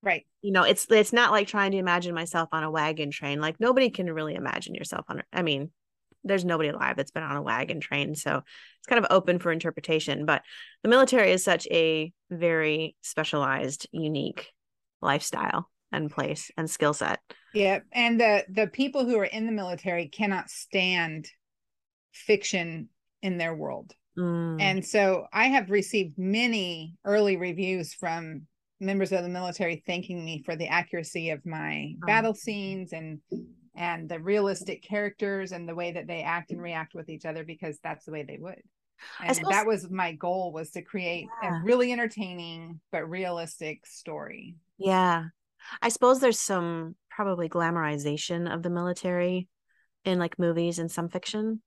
right 0.03 0.27
You 0.43 0.51
know, 0.51 0.65
it's 0.65 0.85
it's 0.91 1.13
not 1.13 1.31
like 1.31 1.47
trying 1.47 1.71
to 1.71 1.79
imagine 1.79 2.13
myself 2.13 2.49
on 2.51 2.65
a 2.65 2.71
wagon 2.73 3.13
train. 3.13 3.41
Like 3.41 3.61
nobody 3.61 3.91
can 3.91 4.13
really 4.13 4.35
imagine 4.35 4.75
yourself 4.75 5.05
on. 5.09 5.23
I 5.33 5.43
mean, 5.43 5.71
there's 6.25 6.45
nobody 6.45 6.71
alive 6.71 6.97
that's 6.97 7.13
been 7.13 7.23
on 7.23 7.37
a 7.37 7.43
wagon 7.43 7.79
train, 7.79 8.17
so 8.17 8.39
it's 8.39 8.87
kind 8.89 8.99
of 8.99 9.13
open 9.13 9.39
for 9.39 9.53
interpretation. 9.53 10.27
But 10.27 10.43
the 10.83 10.89
military 10.89 11.31
is 11.31 11.45
such 11.45 11.69
a 11.71 12.13
very 12.29 12.97
specialized, 13.01 13.87
unique 13.93 14.49
lifestyle 15.01 15.71
and 15.93 16.11
place 16.11 16.51
and 16.57 16.69
skill 16.69 16.95
set. 16.95 17.21
Yeah, 17.55 17.79
and 17.93 18.21
the 18.21 18.45
the 18.49 18.67
people 18.67 19.05
who 19.05 19.21
are 19.21 19.25
in 19.25 19.47
the 19.47 19.53
military 19.53 20.09
cannot 20.09 20.51
stand 20.51 21.29
fiction 22.11 22.89
in 23.23 23.39
their 23.39 23.55
world. 23.55 23.95
Mm, 24.19 24.61
And 24.61 24.85
so 24.85 25.27
I 25.33 25.47
have 25.47 25.71
received 25.71 26.19
many 26.19 26.97
early 27.05 27.37
reviews 27.37 27.95
from 27.95 28.47
members 28.81 29.13
of 29.13 29.23
the 29.23 29.29
military 29.29 29.83
thanking 29.87 30.25
me 30.25 30.43
for 30.45 30.57
the 30.57 30.67
accuracy 30.69 31.31
of 31.31 31.45
my 31.47 31.95
Oh. 32.03 32.07
battle 32.07 32.35
scenes 32.35 32.93
and 32.93 33.21
and 33.77 34.09
the 34.11 34.19
realistic 34.19 34.83
characters 34.83 35.53
and 35.53 35.67
the 35.67 35.75
way 35.75 35.93
that 35.93 36.07
they 36.07 36.23
act 36.23 36.51
and 36.51 36.61
react 36.61 36.93
with 36.95 37.09
each 37.09 37.25
other 37.25 37.45
because 37.45 37.79
that's 37.83 38.05
the 38.05 38.11
way 38.13 38.23
they 38.25 38.37
would. 38.37 38.61
And 39.21 39.35
suppose- 39.35 39.53
that 39.53 39.67
was 39.67 39.89
my 39.91 40.13
goal 40.13 40.53
was 40.53 40.71
to 40.73 40.83
create 40.83 41.29
Yeah. 41.43 41.61
a 41.61 41.65
really 41.65 41.93
entertaining 41.93 42.81
but 42.91 43.09
realistic 43.09 43.87
story. 43.87 44.57
yeah, 44.77 45.27
I 45.81 45.89
suppose 45.89 46.21
there's 46.21 46.41
some 46.41 46.97
probably 47.11 47.49
glamorization 47.49 48.53
of 48.53 48.63
the 48.63 48.71
military 48.71 49.49
in 50.05 50.19
like 50.19 50.39
movies 50.39 50.79
and 50.79 50.91
some 50.91 51.09
fiction 51.09 51.63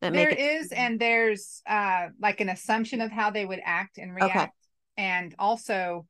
that 0.00 0.12
There 0.12 0.28
make 0.28 0.38
it 0.38 0.42
is, 0.42 0.72
and 0.72 1.00
there's 1.00 1.62
uh 1.66 2.08
like 2.20 2.40
an 2.40 2.48
assumption 2.48 3.00
of 3.00 3.10
how 3.10 3.30
they 3.30 3.44
would 3.44 3.60
act 3.64 3.98
and 3.98 4.14
react, 4.14 4.56
and 4.96 5.34
also 5.38 6.06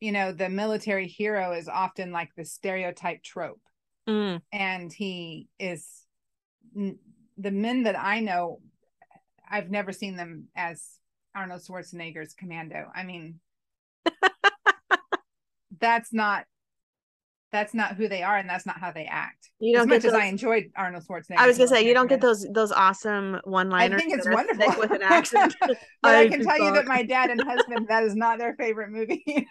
you 0.00 0.12
know 0.12 0.32
the 0.32 0.48
military 0.48 1.06
hero 1.06 1.52
is 1.52 1.68
often 1.68 2.12
like 2.12 2.30
the 2.36 2.44
stereotype 2.44 3.22
trope. 3.22 3.60
Mm, 4.08 4.40
and 4.52 4.92
he 4.92 5.48
is 5.58 5.86
the 6.74 7.50
men 7.50 7.84
that 7.84 7.98
i 7.98 8.20
know 8.20 8.60
i've 9.50 9.70
never 9.70 9.92
seen 9.92 10.16
them 10.16 10.48
as 10.56 10.98
arnold 11.34 11.62
schwarzenegger's 11.62 12.34
commando. 12.34 12.90
I 12.94 13.04
mean 13.04 13.40
that's 15.80 16.12
not 16.12 16.46
that's 17.50 17.74
not 17.74 17.96
who 17.96 18.08
they 18.08 18.22
are 18.22 18.36
and 18.36 18.48
that's 18.48 18.66
not 18.66 18.78
how 18.78 18.92
they 18.92 19.06
act 19.06 19.50
you 19.58 19.76
as 19.76 19.80
don't 19.80 19.88
much 19.88 20.02
get 20.02 20.08
as 20.08 20.14
i 20.14 20.24
enjoyed 20.24 20.64
arnold 20.76 21.04
schwarzenegger 21.04 21.38
I 21.38 21.46
was 21.46 21.56
gonna 21.56 21.68
say 21.68 21.86
you 21.86 21.94
don't 21.94 22.08
get 22.08 22.20
those 22.20 22.46
those 22.52 22.72
awesome 22.72 23.38
one 23.44 23.70
liners. 23.70 24.00
I 24.00 24.04
think 24.04 24.14
it's 24.18 24.28
wonderful 24.28 24.74
with 24.78 24.90
an 24.90 25.02
accent. 25.04 25.54
but 25.60 25.76
I, 26.02 26.22
I 26.22 26.28
can 26.28 26.44
tell 26.44 26.58
you 26.58 26.72
that 26.72 26.86
my 26.86 27.02
dad 27.02 27.30
and 27.30 27.40
husband 27.40 27.86
that 27.88 28.02
is 28.04 28.14
not 28.14 28.38
their 28.38 28.54
favorite 28.56 28.90
movie. 28.90 29.24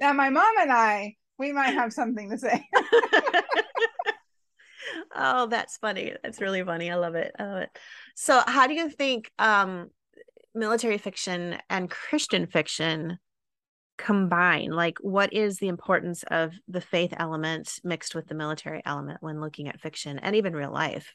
now 0.00 0.12
my 0.12 0.30
mom 0.30 0.54
and 0.60 0.72
I, 0.72 1.16
we 1.38 1.52
might 1.52 1.74
have 1.74 1.92
something 1.92 2.30
to 2.30 2.38
say. 2.38 2.66
oh, 5.14 5.46
that's 5.46 5.76
funny. 5.78 6.14
That's 6.22 6.40
really 6.40 6.62
funny. 6.62 6.90
I 6.90 6.96
love 6.96 7.14
it. 7.14 7.32
I 7.38 7.44
love 7.44 7.62
it. 7.62 7.70
So, 8.14 8.42
how 8.46 8.66
do 8.66 8.74
you 8.74 8.88
think 8.88 9.30
um, 9.38 9.90
military 10.54 10.98
fiction 10.98 11.58
and 11.68 11.90
Christian 11.90 12.46
fiction 12.46 13.18
combine? 14.02 14.72
Like, 14.72 14.98
what 15.00 15.32
is 15.32 15.58
the 15.58 15.68
importance 15.68 16.24
of 16.24 16.52
the 16.66 16.80
faith 16.80 17.14
element 17.16 17.78
mixed 17.84 18.14
with 18.14 18.26
the 18.26 18.34
military 18.34 18.82
element 18.84 19.18
when 19.22 19.40
looking 19.40 19.68
at 19.68 19.80
fiction 19.80 20.18
and 20.18 20.34
even 20.34 20.54
real 20.54 20.72
life? 20.72 21.14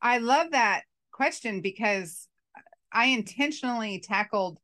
I 0.00 0.18
love 0.18 0.52
that 0.52 0.82
question 1.10 1.60
because 1.60 2.28
I 2.92 3.06
intentionally 3.06 3.98
tackled 3.98 4.60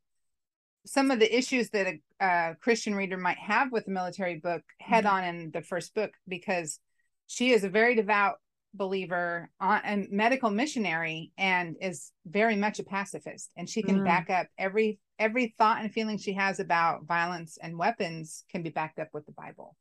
some 0.85 1.11
of 1.11 1.19
the 1.19 1.37
issues 1.37 1.69
that 1.71 1.87
a, 1.87 1.99
a 2.25 2.55
Christian 2.61 2.95
reader 2.95 3.17
might 3.17 3.39
have 3.39 3.71
with 3.73 3.87
a 3.87 3.91
military 3.91 4.35
book 4.39 4.63
head 4.79 5.03
Mhm. 5.03 5.11
on 5.11 5.23
in 5.25 5.51
the 5.51 5.61
first 5.61 5.93
book 5.93 6.13
because 6.27 6.79
she 7.27 7.51
is 7.51 7.63
a 7.65 7.69
very 7.69 7.95
devout 7.95 8.39
believer 8.75 9.49
on 9.59 9.81
a 9.85 10.07
medical 10.09 10.49
missionary 10.49 11.31
and 11.37 11.75
is 11.81 12.11
very 12.25 12.55
much 12.55 12.79
a 12.79 12.83
pacifist 12.83 13.49
and 13.55 13.69
she 13.69 13.81
can 13.81 14.01
Mm. 14.01 14.05
back 14.05 14.29
up 14.29 14.47
every 14.57 14.99
every 15.17 15.55
thought 15.57 15.81
and 15.81 15.91
feeling 15.93 16.17
she 16.17 16.33
has 16.33 16.59
about 16.59 17.05
violence 17.05 17.57
and 17.61 17.77
weapons 17.77 18.43
can 18.51 18.63
be 18.63 18.69
backed 18.69 18.99
up 18.99 19.07
with 19.13 19.25
the 19.25 19.31
bible 19.31 19.75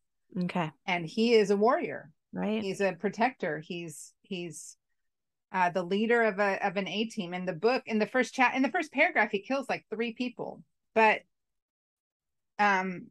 Okay. 0.44 0.70
and 0.86 1.06
he 1.06 1.34
is 1.34 1.50
a 1.50 1.56
warrior 1.56 2.10
Right. 2.32 2.62
he's 2.62 2.80
a 2.80 2.92
protector 2.92 3.58
he's 3.58 4.12
he's 4.22 4.76
uh, 5.52 5.70
the 5.70 5.82
leader 5.82 6.22
of 6.22 6.38
a 6.40 6.64
of 6.66 6.76
an 6.76 6.88
A 6.88 7.04
team 7.04 7.32
in 7.34 7.44
the 7.46 7.52
book 7.52 7.82
in 7.86 7.98
the 7.98 8.06
first 8.06 8.34
chat 8.34 8.54
in 8.54 8.62
the 8.62 8.70
first 8.70 8.92
paragraph 8.92 9.30
he 9.30 9.40
kills 9.40 9.68
like 9.68 9.84
three 9.90 10.12
people 10.12 10.62
but 10.94 11.20
um 12.58 13.06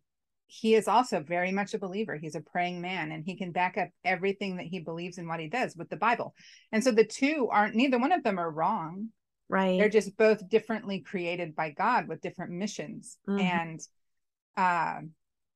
he 0.47 0.75
is 0.75 0.87
also 0.87 1.21
very 1.21 1.51
much 1.51 1.73
a 1.73 1.79
believer 1.79 2.15
he's 2.15 2.35
a 2.35 2.41
praying 2.41 2.81
man 2.81 3.11
and 3.11 3.23
he 3.25 3.35
can 3.35 3.51
back 3.51 3.77
up 3.77 3.89
everything 4.03 4.57
that 4.57 4.65
he 4.65 4.79
believes 4.79 5.17
in 5.17 5.27
what 5.27 5.39
he 5.39 5.47
does 5.47 5.75
with 5.75 5.89
the 5.89 5.95
bible 5.97 6.33
and 6.71 6.83
so 6.83 6.91
the 6.91 7.05
two 7.05 7.47
aren't 7.51 7.75
neither 7.75 7.97
one 7.99 8.11
of 8.11 8.23
them 8.23 8.39
are 8.39 8.51
wrong 8.51 9.07
Right. 9.49 9.77
they're 9.79 9.89
just 9.89 10.15
both 10.17 10.47
differently 10.49 11.01
created 11.01 11.55
by 11.55 11.71
god 11.71 12.07
with 12.07 12.21
different 12.21 12.51
missions 12.51 13.17
Mhm. 13.27 13.41
and 13.41 13.79
uh, 14.55 15.01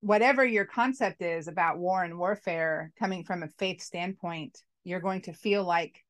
whatever 0.01 0.43
your 0.45 0.65
concept 0.65 1.21
is 1.21 1.47
about 1.47 1.77
war 1.77 2.03
and 2.03 2.17
warfare 2.17 2.91
coming 2.97 3.23
from 3.23 3.43
a 3.43 3.47
faith 3.59 3.81
standpoint 3.81 4.57
you're 4.83 4.99
going 4.99 5.21
to 5.21 5.33
feel 5.33 5.63
like 5.63 6.03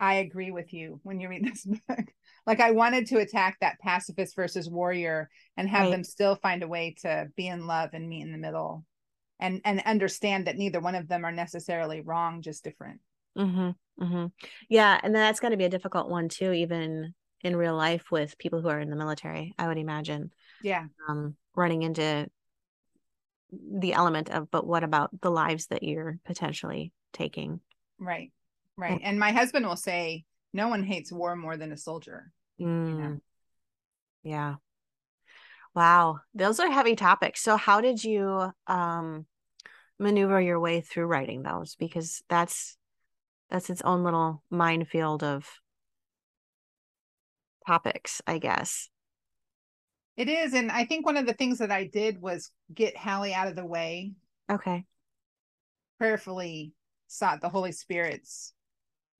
i 0.00 0.14
agree 0.16 0.50
with 0.50 0.72
you 0.72 1.00
when 1.02 1.20
you 1.20 1.28
read 1.28 1.44
this 1.46 1.64
book 1.64 2.06
like 2.46 2.60
i 2.60 2.70
wanted 2.70 3.06
to 3.06 3.18
attack 3.18 3.56
that 3.60 3.78
pacifist 3.80 4.36
versus 4.36 4.68
warrior 4.68 5.28
and 5.56 5.68
have 5.68 5.84
Right. 5.84 5.90
them 5.90 6.04
still 6.04 6.36
find 6.36 6.62
a 6.62 6.68
way 6.68 6.94
to 7.02 7.28
be 7.36 7.46
in 7.46 7.66
love 7.66 7.90
and 7.92 8.08
meet 8.08 8.22
in 8.22 8.32
the 8.32 8.38
middle 8.38 8.84
and 9.40 9.60
and 9.64 9.80
understand 9.84 10.46
that 10.46 10.56
neither 10.56 10.80
one 10.80 10.94
of 10.94 11.08
them 11.08 11.24
are 11.24 11.32
necessarily 11.32 12.00
wrong 12.00 12.42
just 12.42 12.64
different 12.64 13.00
Mm-hmm. 13.36 13.70
Mm-hmm. 14.02 14.26
Yeah, 14.70 14.98
and 15.02 15.14
then 15.14 15.22
that's 15.22 15.40
going 15.40 15.50
to 15.50 15.58
be 15.58 15.64
a 15.66 15.70
difficult 15.70 16.08
one 16.08 16.30
too, 16.30 16.52
even 16.52 17.14
in 17.42 17.54
real 17.54 17.76
life 17.76 18.10
with 18.10 18.38
people 18.38 18.62
who 18.62 18.68
are 18.68 18.80
in 18.80 18.88
the 18.88 18.96
military. 18.96 19.54
I 19.58 19.68
would 19.68 19.76
imagine 19.78 20.30
yeah 20.62 20.84
um, 21.08 21.36
running 21.54 21.82
into 21.82 22.28
the 23.52 23.92
element 23.92 24.30
of, 24.30 24.50
but 24.50 24.66
what 24.66 24.84
about 24.84 25.20
the 25.20 25.30
lives 25.30 25.66
that 25.66 25.82
you're 25.82 26.18
potentially 26.24 26.92
taking? 27.12 27.60
right 27.98 28.30
right 28.76 29.00
and 29.02 29.18
my 29.18 29.32
husband 29.32 29.66
will 29.66 29.76
say 29.76 30.24
no 30.52 30.68
one 30.68 30.82
hates 30.82 31.12
war 31.12 31.36
more 31.36 31.56
than 31.56 31.72
a 31.72 31.76
soldier 31.76 32.32
Mm. 32.60 33.20
Yeah. 34.22 34.56
Wow, 35.74 36.20
those 36.34 36.58
are 36.58 36.70
heavy 36.70 36.96
topics. 36.96 37.42
So, 37.42 37.56
how 37.58 37.82
did 37.82 38.02
you 38.02 38.50
um, 38.66 39.26
maneuver 39.98 40.40
your 40.40 40.58
way 40.58 40.80
through 40.80 41.04
writing 41.06 41.42
those? 41.42 41.74
Because 41.76 42.22
that's 42.28 42.78
that's 43.50 43.68
its 43.70 43.82
own 43.82 44.02
little 44.02 44.42
minefield 44.50 45.22
of 45.22 45.46
topics, 47.66 48.22
I 48.26 48.38
guess. 48.38 48.88
it 50.16 50.28
is 50.30 50.54
and 50.54 50.72
i 50.72 50.84
think 50.84 51.04
one 51.04 51.18
of 51.18 51.26
the 51.26 51.34
things 51.34 51.58
that 51.58 51.70
i 51.70 51.84
did 51.84 52.20
was 52.22 52.50
get 52.72 52.96
hallee 52.96 53.34
out 53.34 53.48
of 53.48 53.54
the 53.54 53.66
way 53.66 54.12
Okay. 54.50 54.86
prayerfully 55.98 56.72
sought 57.08 57.40
the 57.40 57.48
Holy 57.48 57.72
Spirit's 57.72 58.52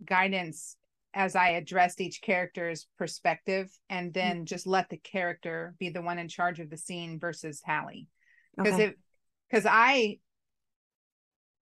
guidance 0.05 0.76
as 1.15 1.35
I 1.35 1.50
addressed 1.50 2.00
each 2.00 2.21
character's 2.21 2.87
perspective 2.99 3.71
and 3.88 4.12
then 4.12 4.45
just 4.45 4.67
let 4.67 4.91
the 4.91 4.99
character 4.99 5.75
be 5.79 5.88
the 5.88 6.03
one 6.03 6.19
in 6.19 6.29
charge 6.29 6.61
of 6.61 6.69
the 6.69 6.76
scene 6.76 7.19
versus 7.19 7.62
Hallee. 7.67 8.07
Because 8.57 8.75
Okay. 8.75 8.91
it 8.91 8.99
because 9.49 9.67
I 9.69 10.19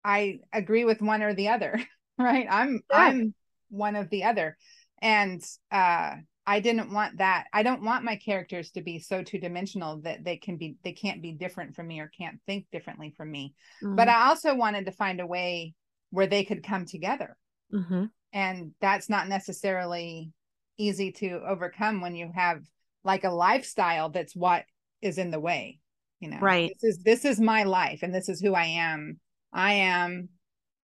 I 0.04 0.40
agree 0.52 0.84
with 0.84 1.02
one 1.02 1.22
or 1.22 1.34
the 1.34 1.48
other, 1.48 1.80
right? 2.18 2.46
I'm 2.48 2.80
Sure. 2.90 3.00
I'm 3.00 3.34
one 3.70 3.96
of 3.96 4.10
the 4.10 4.24
other. 4.24 4.56
And 5.02 5.42
uh 5.70 6.16
I 6.46 6.60
didn't 6.60 6.92
want 6.92 7.18
that. 7.18 7.46
I 7.54 7.62
don't 7.62 7.82
want 7.82 8.04
my 8.04 8.16
characters 8.16 8.70
to 8.72 8.82
be 8.82 8.98
so 8.98 9.22
two 9.22 9.38
dimensional 9.38 10.02
that 10.02 10.24
they 10.24 10.36
can 10.36 10.56
be 10.58 10.76
they 10.84 10.92
can't 10.92 11.22
be 11.22 11.32
different 11.32 11.74
from 11.74 11.86
me 11.86 12.00
or 12.00 12.08
can't 12.18 12.38
think 12.46 12.66
differently 12.70 13.14
from 13.16 13.30
me 13.30 13.54
but 13.96 14.08
I 14.08 14.28
also 14.28 14.54
wanted 14.54 14.84
to 14.86 14.92
find 14.92 15.20
a 15.20 15.26
way 15.26 15.74
where 16.10 16.26
they 16.26 16.44
could 16.44 16.62
come 16.62 16.84
together. 16.84 17.36
Mm-hmm. 17.72 18.04
And 18.32 18.72
that's 18.80 19.08
not 19.08 19.28
necessarily 19.28 20.32
easy 20.76 21.12
to 21.12 21.40
overcome 21.46 22.00
when 22.00 22.16
you 22.16 22.30
have 22.34 22.62
like 23.04 23.24
a 23.24 23.30
lifestyle 23.30 24.10
that's 24.10 24.34
what 24.34 24.64
is 25.02 25.18
in 25.18 25.30
the 25.30 25.40
way. 25.40 25.78
You 26.20 26.30
know, 26.30 26.38
Right. 26.40 26.72
This 26.80 26.96
is 26.96 27.02
this 27.04 27.24
is 27.24 27.40
my 27.40 27.64
life 27.64 28.00
and 28.02 28.14
this 28.14 28.28
is 28.28 28.40
who 28.40 28.54
I 28.54 28.64
am. 28.64 29.20
I 29.52 29.74
am 29.74 30.30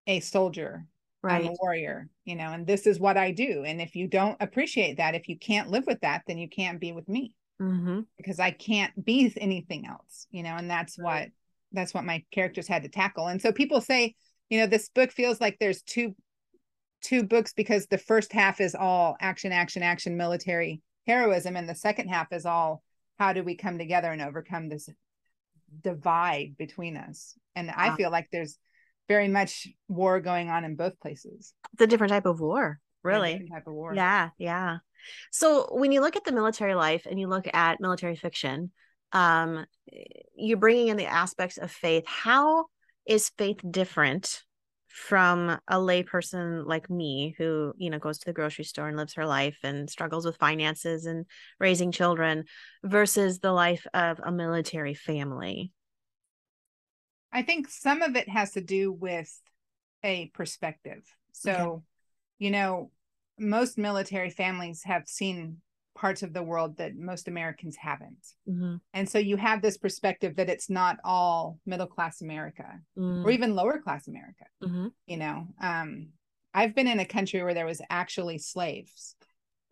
a 0.06 0.20
soldier. 0.20 0.86
I'm 1.22 1.42
right. 1.42 1.50
a 1.50 1.56
warrior, 1.60 2.08
you 2.24 2.34
know, 2.34 2.52
and 2.52 2.66
this 2.66 2.86
is 2.86 2.98
what 2.98 3.16
I 3.16 3.30
do. 3.30 3.64
And 3.66 3.80
if 3.80 3.94
you 3.94 4.06
don't 4.06 4.38
appreciate 4.40 4.96
that, 4.96 5.14
if 5.14 5.28
you 5.28 5.38
can't 5.38 5.70
live 5.70 5.86
with 5.86 6.00
that, 6.00 6.22
then 6.26 6.38
you 6.38 6.48
can't 6.48 6.80
be 6.80 6.92
with 6.92 7.08
me 7.08 7.34
Mm-hmm. 7.60 8.00
because 8.16 8.40
I 8.40 8.52
can't 8.52 9.04
be 9.04 9.30
anything 9.36 9.86
else, 9.86 10.26
you 10.30 10.42
know, 10.42 10.56
and 10.56 10.70
that's 10.70 10.96
what 10.96 11.28
that's 11.72 11.92
what 11.92 12.06
my 12.06 12.24
characters 12.32 12.66
had 12.66 12.84
to 12.84 12.88
tackle. 12.88 13.26
And 13.26 13.40
so 13.40 13.52
people 13.52 13.82
say, 13.82 14.14
you 14.48 14.58
know, 14.58 14.66
this 14.66 14.88
book 14.88 15.12
feels 15.12 15.42
like 15.42 15.58
there's 15.60 15.82
two 15.82 16.14
two 17.02 17.22
books 17.22 17.52
because 17.52 17.86
the 17.86 17.98
first 17.98 18.32
half 18.32 18.60
is 18.60 18.74
all 18.74 19.16
action, 19.20 19.52
action, 19.52 19.82
action, 19.82 20.16
military 20.16 20.82
heroism, 21.06 21.56
and 21.56 21.68
the 21.68 21.74
second 21.74 22.08
half 22.08 22.32
is 22.32 22.46
all 22.46 22.82
how 23.18 23.32
do 23.32 23.42
we 23.42 23.56
come 23.56 23.78
together 23.78 24.10
and 24.10 24.22
overcome 24.22 24.68
this 24.68 24.88
divide 25.82 26.56
between 26.56 26.96
us. 26.96 27.34
And 27.54 27.70
I 27.70 27.94
feel 27.96 28.10
like 28.10 28.28
there's 28.30 28.58
very 29.08 29.28
much 29.28 29.68
war 29.88 30.20
going 30.20 30.50
on 30.50 30.64
in 30.64 30.76
both 30.76 30.98
places. 31.00 31.52
It's 31.72 31.82
a 31.82 31.86
different 31.86 32.12
type 32.12 32.26
of 32.26 32.40
war, 32.40 32.80
really. 33.02 33.32
different 33.32 33.52
type 33.52 33.66
of 33.66 33.74
war. 33.74 33.94
Yeah, 33.94 34.30
yeah. 34.38 34.78
So 35.30 35.68
when 35.72 35.92
you 35.92 36.00
look 36.00 36.16
at 36.16 36.24
the 36.24 36.32
military 36.32 36.74
life 36.74 37.06
and 37.08 37.18
you 37.18 37.26
look 37.26 37.46
at 37.52 37.80
military 37.80 38.16
fiction, 38.16 38.70
um, 39.12 39.66
you're 40.34 40.58
bringing 40.58 40.88
in 40.88 40.96
the 40.96 41.06
aspects 41.06 41.58
of 41.58 41.70
faith. 41.70 42.04
How 42.06 42.66
is 43.06 43.30
faith 43.36 43.60
different 43.68 44.42
from 44.90 45.50
a 45.68 45.76
layperson 45.76 46.66
like 46.66 46.90
me 46.90 47.34
who, 47.38 47.72
you 47.76 47.90
know, 47.90 47.98
goes 47.98 48.18
to 48.18 48.26
the 48.26 48.32
grocery 48.32 48.64
store 48.64 48.88
and 48.88 48.96
lives 48.96 49.14
her 49.14 49.26
life 49.26 49.58
and 49.62 49.88
struggles 49.88 50.26
with 50.26 50.36
finances 50.36 51.06
and 51.06 51.26
raising 51.58 51.92
children 51.92 52.44
versus 52.82 53.38
the 53.38 53.52
life 53.52 53.86
of 53.94 54.20
a 54.22 54.32
military 54.32 54.94
family? 54.94 55.72
I 57.32 57.42
think 57.42 57.68
some 57.68 58.02
of 58.02 58.16
it 58.16 58.28
has 58.28 58.52
to 58.52 58.60
do 58.60 58.92
with 58.92 59.32
a 60.02 60.26
perspective. 60.34 61.04
So, 61.32 61.52
Okay. 61.52 61.84
you 62.38 62.50
know, 62.50 62.90
most 63.38 63.78
military 63.78 64.30
families 64.30 64.82
have 64.84 65.06
seen 65.06 65.58
parts 65.94 66.22
of 66.22 66.32
the 66.32 66.42
world 66.42 66.76
that 66.78 66.96
most 66.96 67.28
Americans 67.28 67.76
haven't. 67.76 68.26
Mhm. 68.48 68.80
And 68.92 69.08
so 69.08 69.18
you 69.18 69.36
have 69.36 69.60
this 69.62 69.76
perspective 69.76 70.36
that 70.36 70.48
it's 70.48 70.70
not 70.70 70.98
all 71.04 71.58
middle 71.66 71.86
class 71.86 72.20
America 72.22 72.80
or 72.96 73.02
Mm, 73.02 73.32
even 73.32 73.54
lower 73.54 73.78
class 73.80 74.08
America, 74.08 74.44
mhm, 74.62 74.92
you 75.06 75.16
know. 75.16 75.48
Um 75.60 76.12
I've 76.52 76.74
been 76.74 76.88
in 76.88 76.98
a 76.98 77.04
country 77.06 77.42
where 77.42 77.54
there 77.54 77.66
was 77.66 77.80
actually 77.90 78.38
slaves. 78.38 79.14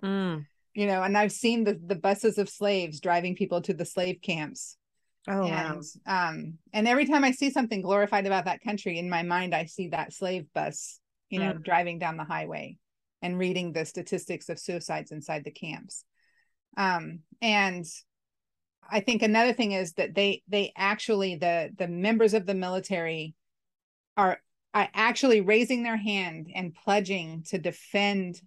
mm. 0.03 0.47
you 0.75 0.87
know, 0.87 1.03
and 1.03 1.17
I've 1.19 1.33
seen 1.33 1.65
the 1.65 1.75
the 1.75 1.97
buses 1.97 2.39
of 2.39 2.49
slaves 2.49 3.01
driving 3.01 3.35
people 3.35 3.61
to 3.63 3.75
the 3.75 3.85
slave 3.85 4.21
camps. 4.21 4.77
Oh 5.27 5.45
and, 5.45 5.83
wow. 6.07 6.29
Um, 6.31 6.59
and 6.73 6.89
every 6.89 7.05
time 7.05 7.23
I 7.25 7.33
see 7.33 7.51
something 7.51 7.83
glorified 7.83 8.27
about 8.27 8.45
that 8.47 8.63
country, 8.63 8.99
in 8.99 9.11
my 9.11 9.23
mind, 9.23 9.55
I 9.55 9.65
see 9.67 9.89
that 9.89 10.13
slave 10.13 10.47
bus, 10.55 11.01
you 11.31 11.39
know, 11.41 11.53
Mm. 11.55 11.63
driving 11.65 11.99
down 11.99 12.17
the 12.17 12.25
highway 12.25 12.79
and 13.23 13.39
reading 13.39 13.73
the 13.73 13.85
statistics 13.85 14.49
of 14.49 14.59
suicides 14.59 15.13
inside 15.13 15.45
the 15.45 15.51
camps. 15.51 16.05
Um, 16.77 17.21
and 17.43 17.85
I 18.91 19.01
think 19.01 19.23
another 19.23 19.53
thing 19.53 19.73
is 19.73 19.95
that 19.95 20.15
they 20.15 20.43
they 20.49 20.73
actually 20.77 21.37
the 21.37 21.71
the 21.77 21.89
members 21.89 22.35
of 22.35 22.47
the 22.47 22.55
military 22.55 23.35
are 24.17 24.41
are 24.75 24.89
actually 24.95 25.41
raising 25.41 25.83
their 25.83 25.97
hand 25.97 26.51
and 26.55 26.75
pledging 26.75 27.43
to 27.49 27.59
defend 27.59 28.41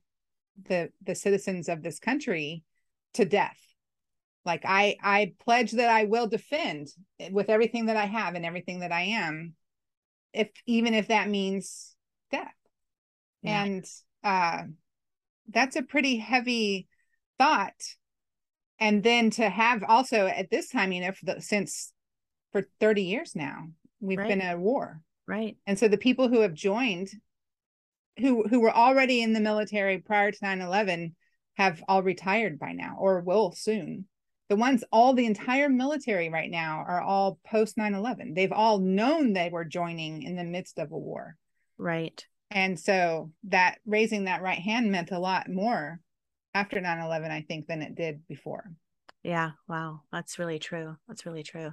the 0.63 0.89
the 1.03 1.15
citizens 1.15 1.69
of 1.69 1.81
this 1.81 1.99
country 1.99 2.63
to 3.13 3.25
death 3.25 3.57
like 4.45 4.63
i 4.65 4.95
i 5.01 5.33
pledge 5.43 5.71
that 5.71 5.89
i 5.89 6.03
will 6.03 6.27
defend 6.27 6.87
with 7.31 7.49
everything 7.49 7.87
that 7.87 7.97
i 7.97 8.05
have 8.05 8.35
and 8.35 8.45
everything 8.45 8.79
that 8.79 8.91
i 8.91 9.01
am 9.01 9.53
if 10.33 10.49
even 10.65 10.93
if 10.93 11.07
that 11.07 11.29
means 11.29 11.95
death 12.31 12.53
Yeah. 13.41 13.63
and 13.63 13.85
uh 14.23 14.63
that's 15.49 15.75
a 15.75 15.81
pretty 15.81 16.17
heavy 16.17 16.87
thought 17.37 17.81
and 18.79 19.03
then 19.03 19.29
to 19.31 19.49
have 19.49 19.83
also 19.87 20.27
at 20.27 20.49
this 20.49 20.69
time 20.69 20.91
you 20.91 21.01
know 21.01 21.11
for 21.11 21.25
the, 21.25 21.41
since 21.41 21.91
for 22.51 22.67
30 22.79 23.03
years 23.03 23.35
now 23.35 23.67
we've 23.99 24.17
Right. 24.17 24.27
been 24.29 24.41
at 24.41 24.59
war 24.59 25.01
Right. 25.27 25.57
and 25.65 25.77
so 25.79 25.87
the 25.87 25.97
people 25.97 26.27
who 26.27 26.41
have 26.41 26.53
joined 26.53 27.09
who 28.19 28.47
who 28.47 28.59
were 28.59 28.75
already 28.75 29.21
in 29.21 29.33
the 29.33 29.39
military 29.39 29.97
prior 29.99 30.31
to 30.31 30.39
9-11 30.39 31.13
have 31.55 31.83
all 31.87 32.03
retired 32.03 32.59
by 32.59 32.73
now 32.73 32.97
or 32.99 33.21
will 33.21 33.51
soon 33.51 34.05
the 34.49 34.55
ones 34.57 34.83
all 34.91 35.13
the 35.13 35.25
entire 35.25 35.69
military 35.69 36.29
right 36.29 36.51
now 36.51 36.83
are 36.85 37.01
all 37.01 37.39
post 37.45 37.77
9-11 37.77 38.35
they've 38.35 38.51
all 38.51 38.79
known 38.79 39.33
they 39.33 39.49
were 39.49 39.63
joining 39.65 40.23
in 40.23 40.35
the 40.35 40.43
midst 40.43 40.77
of 40.77 40.91
a 40.91 40.97
war 40.97 41.35
Right. 41.77 42.23
And 42.51 42.79
so 42.79 43.31
that 43.45 43.79
raising 43.85 44.25
that 44.25 44.41
right 44.41 44.59
hand 44.59 44.91
meant 44.91 45.11
a 45.11 45.19
lot 45.19 45.49
more 45.49 45.99
after 46.53 46.79
9-11 46.79 47.31
i 47.31 47.41
think 47.41 47.67
than 47.67 47.81
it 47.81 47.95
did 47.95 48.27
before 48.27 48.65
Yeah. 49.23 49.51
Wow. 49.67 50.01
That's 50.11 50.39
really 50.39 50.57
true. 50.59 50.97
That's 51.07 51.25
really 51.25 51.43
true. 51.43 51.71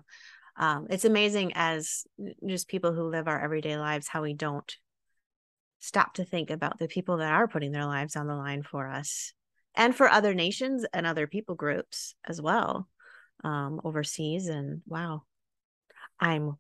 Um, 0.57 0.87
it's 0.91 1.05
amazing 1.07 1.53
as 1.55 2.05
just 2.47 2.69
people 2.69 2.93
who 2.93 3.09
live 3.09 3.29
our 3.29 3.41
everyday 3.41 3.77
lives 3.79 4.09
how 4.09 4.23
we 4.23 4.35
don't 4.35 4.77
stop 5.81 6.15
to 6.15 6.25
think 6.25 6.51
about 6.51 6.79
the 6.79 6.89
people 6.89 7.19
that 7.19 7.33
are 7.33 7.49
putting 7.49 7.73
their 7.73 7.87
lives 7.87 8.17
on 8.17 8.27
the 8.27 8.35
line 8.35 8.63
for 8.63 8.89
us 8.89 9.33
and 9.75 9.95
for 9.95 10.09
other 10.09 10.35
nations 10.35 10.85
and 10.93 11.07
other 11.07 11.27
people 11.27 11.55
groups 11.55 12.15
as 12.27 12.43
well 12.43 12.89
um, 13.45 13.81
overseas. 13.85 14.49
And 14.49 14.83
wow, 14.87 15.23
I'm 16.21 16.59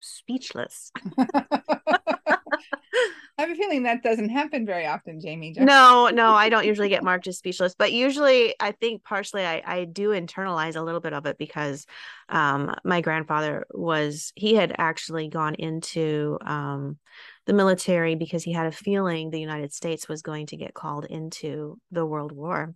speechless. 0.00 0.90
i 3.38 3.42
have 3.42 3.50
a 3.50 3.54
feeling 3.54 3.82
that 3.82 4.02
doesn't 4.02 4.28
happen 4.28 4.64
very 4.64 4.86
often 4.86 5.20
jaime 5.20 5.52
Just- 5.52 5.66
No, 5.66 6.08
no, 6.08 6.32
I 6.32 6.48
don't 6.48 6.66
usually 6.66 6.88
get 6.88 7.02
marked 7.02 7.26
as 7.26 7.38
speechless, 7.38 7.74
but 7.76 7.92
usually 7.92 8.54
I 8.60 8.72
think 8.72 9.02
partially 9.02 9.44
I, 9.44 9.62
I 9.64 9.84
do 9.84 10.10
internalize 10.10 10.76
a 10.76 10.82
little 10.82 11.00
bit 11.00 11.12
of 11.12 11.26
it 11.26 11.38
because 11.38 11.86
um, 12.28 12.74
my 12.84 13.00
grandfather 13.00 13.66
was, 13.72 14.32
he 14.36 14.54
had 14.54 14.74
actually 14.78 15.28
gone 15.28 15.54
into 15.54 16.38
um, 16.44 16.98
the 17.46 17.52
military 17.52 18.14
because 18.14 18.44
he 18.44 18.52
had 18.52 18.66
a 18.66 18.72
feeling 18.72 19.30
the 19.30 19.40
United 19.40 19.72
States 19.72 20.08
was 20.08 20.22
going 20.22 20.46
to 20.46 20.56
get 20.56 20.74
called 20.74 21.04
into 21.04 21.78
the 21.90 22.06
World 22.06 22.32
War. 22.32 22.74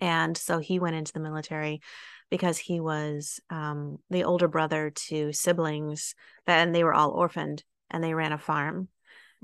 And 0.00 0.36
so 0.36 0.58
he 0.58 0.78
went 0.78 0.96
into 0.96 1.12
the 1.12 1.20
military 1.20 1.80
because 2.30 2.58
he 2.58 2.80
was 2.80 3.40
um, 3.50 3.98
the 4.10 4.24
older 4.24 4.48
brother 4.48 4.90
to 4.90 5.32
siblings, 5.32 6.14
and 6.46 6.74
they 6.74 6.84
were 6.84 6.94
all 6.94 7.10
orphaned 7.10 7.64
and 7.90 8.02
they 8.02 8.14
ran 8.14 8.32
a 8.32 8.38
farm 8.38 8.88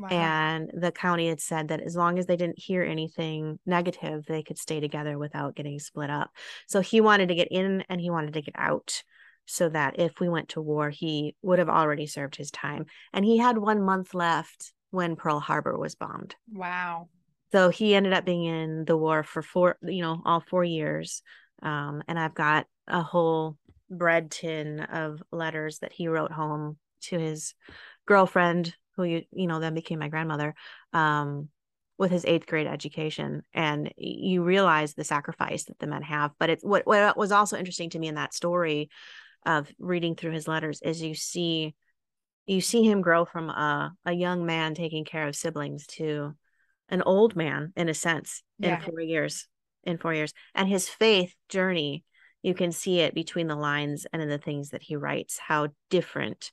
Wow. 0.01 0.09
and 0.09 0.71
the 0.73 0.93
county 0.93 1.29
had 1.29 1.41
said 1.41 1.69
that 1.69 1.83
as 1.83 1.95
long 1.95 2.19
as 2.19 2.25
they 2.25 2.37
didn't 2.37 2.59
hear 2.59 2.83
anything 2.83 3.59
negative 3.67 4.25
they 4.27 4.43
could 4.43 4.57
stay 4.57 4.81
together 4.81 5.19
without 5.19 5.55
getting 5.55 5.79
split 5.79 6.09
up. 6.09 6.31
So 6.67 6.81
he 6.81 7.03
wanted 7.03 7.29
to 7.29 7.35
get 7.35 7.49
in 7.51 7.85
and 7.89 8.01
he 8.01 8.09
wanted 8.09 8.33
to 8.35 8.43
get 8.43 8.55
out 8.57 9.03
so 9.47 9.69
that 9.69 9.99
if 9.99 10.19
we 10.19 10.29
went 10.29 10.51
to 10.51 10.63
war 10.63 10.89
he 10.89 11.37
would 11.43 11.59
have 11.59 11.69
already 11.69 12.07
served 12.07 12.37
his 12.37 12.51
time. 12.51 12.87
And 13.13 13.25
he 13.25 13.37
had 13.37 13.59
one 13.59 13.83
month 13.83 14.15
left 14.15 14.73
when 14.91 15.17
pearl 15.17 15.39
harbor 15.39 15.79
was 15.79 15.95
bombed. 15.95 16.35
Wow. 16.51 17.09
So 17.53 17.69
he 17.69 17.95
ended 17.95 18.15
up 18.15 18.25
being 18.25 18.45
in 18.45 18.85
the 18.87 18.97
war 18.97 19.23
for 19.23 19.43
four 19.43 19.77
you 19.83 20.01
know 20.01 20.23
all 20.25 20.41
four 20.41 20.65
years. 20.65 21.23
Um, 21.63 22.03
and 22.09 22.19
i've 22.19 22.35
got 22.35 22.67
a 22.89 23.03
whole 23.03 23.59
bread 23.91 24.31
tin 24.31 24.81
of 24.81 25.23
letters 25.31 25.81
that 25.81 25.93
he 25.93 26.09
wrote 26.09 26.33
home 26.33 26.79
to 27.03 27.19
his 27.19 27.55
girlfriend 28.07 28.75
who 29.01 29.07
you 29.09 29.23
you 29.33 29.47
know 29.47 29.59
then 29.61 29.75
became 29.75 29.99
my 29.99 30.09
grandmother 30.09 30.55
um, 30.93 31.49
with 31.99 32.11
his 32.11 32.25
eighth 32.25 32.47
grade 32.47 32.67
education 32.67 33.43
and 33.53 33.93
you 33.97 34.43
realize 34.43 34.95
the 34.95 35.05
sacrifice 35.05 35.65
that 35.65 35.79
the 35.79 35.87
men 35.87 36.03
have 36.03 36.31
but 36.39 36.51
it's 36.51 36.65
what 36.65 36.87
what 36.87 37.17
was 37.17 37.33
also 37.33 37.57
interesting 37.57 37.91
to 37.91 37.99
me 37.99 38.09
in 38.09 38.15
that 38.15 38.35
story 38.35 38.89
of 39.47 39.69
reading 39.79 40.15
through 40.15 40.33
his 40.33 40.47
letters 40.49 40.81
is 40.83 41.03
you 41.03 41.15
see 41.15 41.75
you 42.47 42.61
see 42.61 42.83
him 42.83 43.01
grow 43.01 43.25
from 43.25 43.49
a, 43.49 43.93
a 44.05 44.13
young 44.13 44.45
man 44.45 44.75
taking 44.75 45.05
care 45.05 45.29
of 45.29 45.37
siblings 45.37 45.87
to 45.87 46.35
an 46.89 47.03
old 47.03 47.37
man 47.37 47.73
in 47.77 47.89
a 47.89 47.95
sense 47.95 48.43
Yeah. 48.59 48.77
in 48.77 48.83
four 48.83 49.01
years 49.01 49.47
in 49.85 49.99
four 49.99 50.13
years 50.13 50.33
and 50.55 50.69
his 50.69 50.89
faith 50.89 51.35
journey 51.49 52.05
you 52.43 52.55
can 52.55 52.73
see 52.73 53.01
it 53.01 53.15
between 53.15 53.47
the 53.49 53.57
lines 53.57 54.07
and 54.13 54.23
in 54.23 54.29
the 54.29 54.39
things 54.39 54.71
that 54.71 54.83
he 54.83 54.97
writes 54.97 55.39
how 55.39 55.69
different 55.91 56.53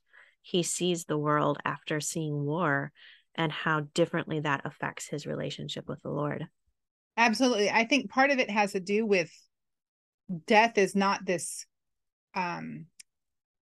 he 0.49 0.63
sees 0.63 1.03
the 1.03 1.17
world 1.17 1.57
after 1.65 1.99
seeing 1.99 2.45
war 2.45 2.93
and 3.36 3.51
how 3.51 3.81
differently 3.93 4.39
that 4.39 4.62
affects 4.63 5.10
his 5.10 5.27
relationship 5.27 5.89
with 5.89 6.01
the 6.03 6.10
lord. 6.10 6.47
Absolutely. 7.17 7.69
I 7.69 7.83
think 7.86 8.10
part 8.10 8.31
of 8.31 8.39
it 8.39 8.49
has 8.49 8.71
to 8.71 8.79
do 8.79 9.05
with 9.05 9.29
death 10.45 10.77
is 10.77 10.95
not 10.95 11.25
this 11.25 11.65
um 12.33 12.86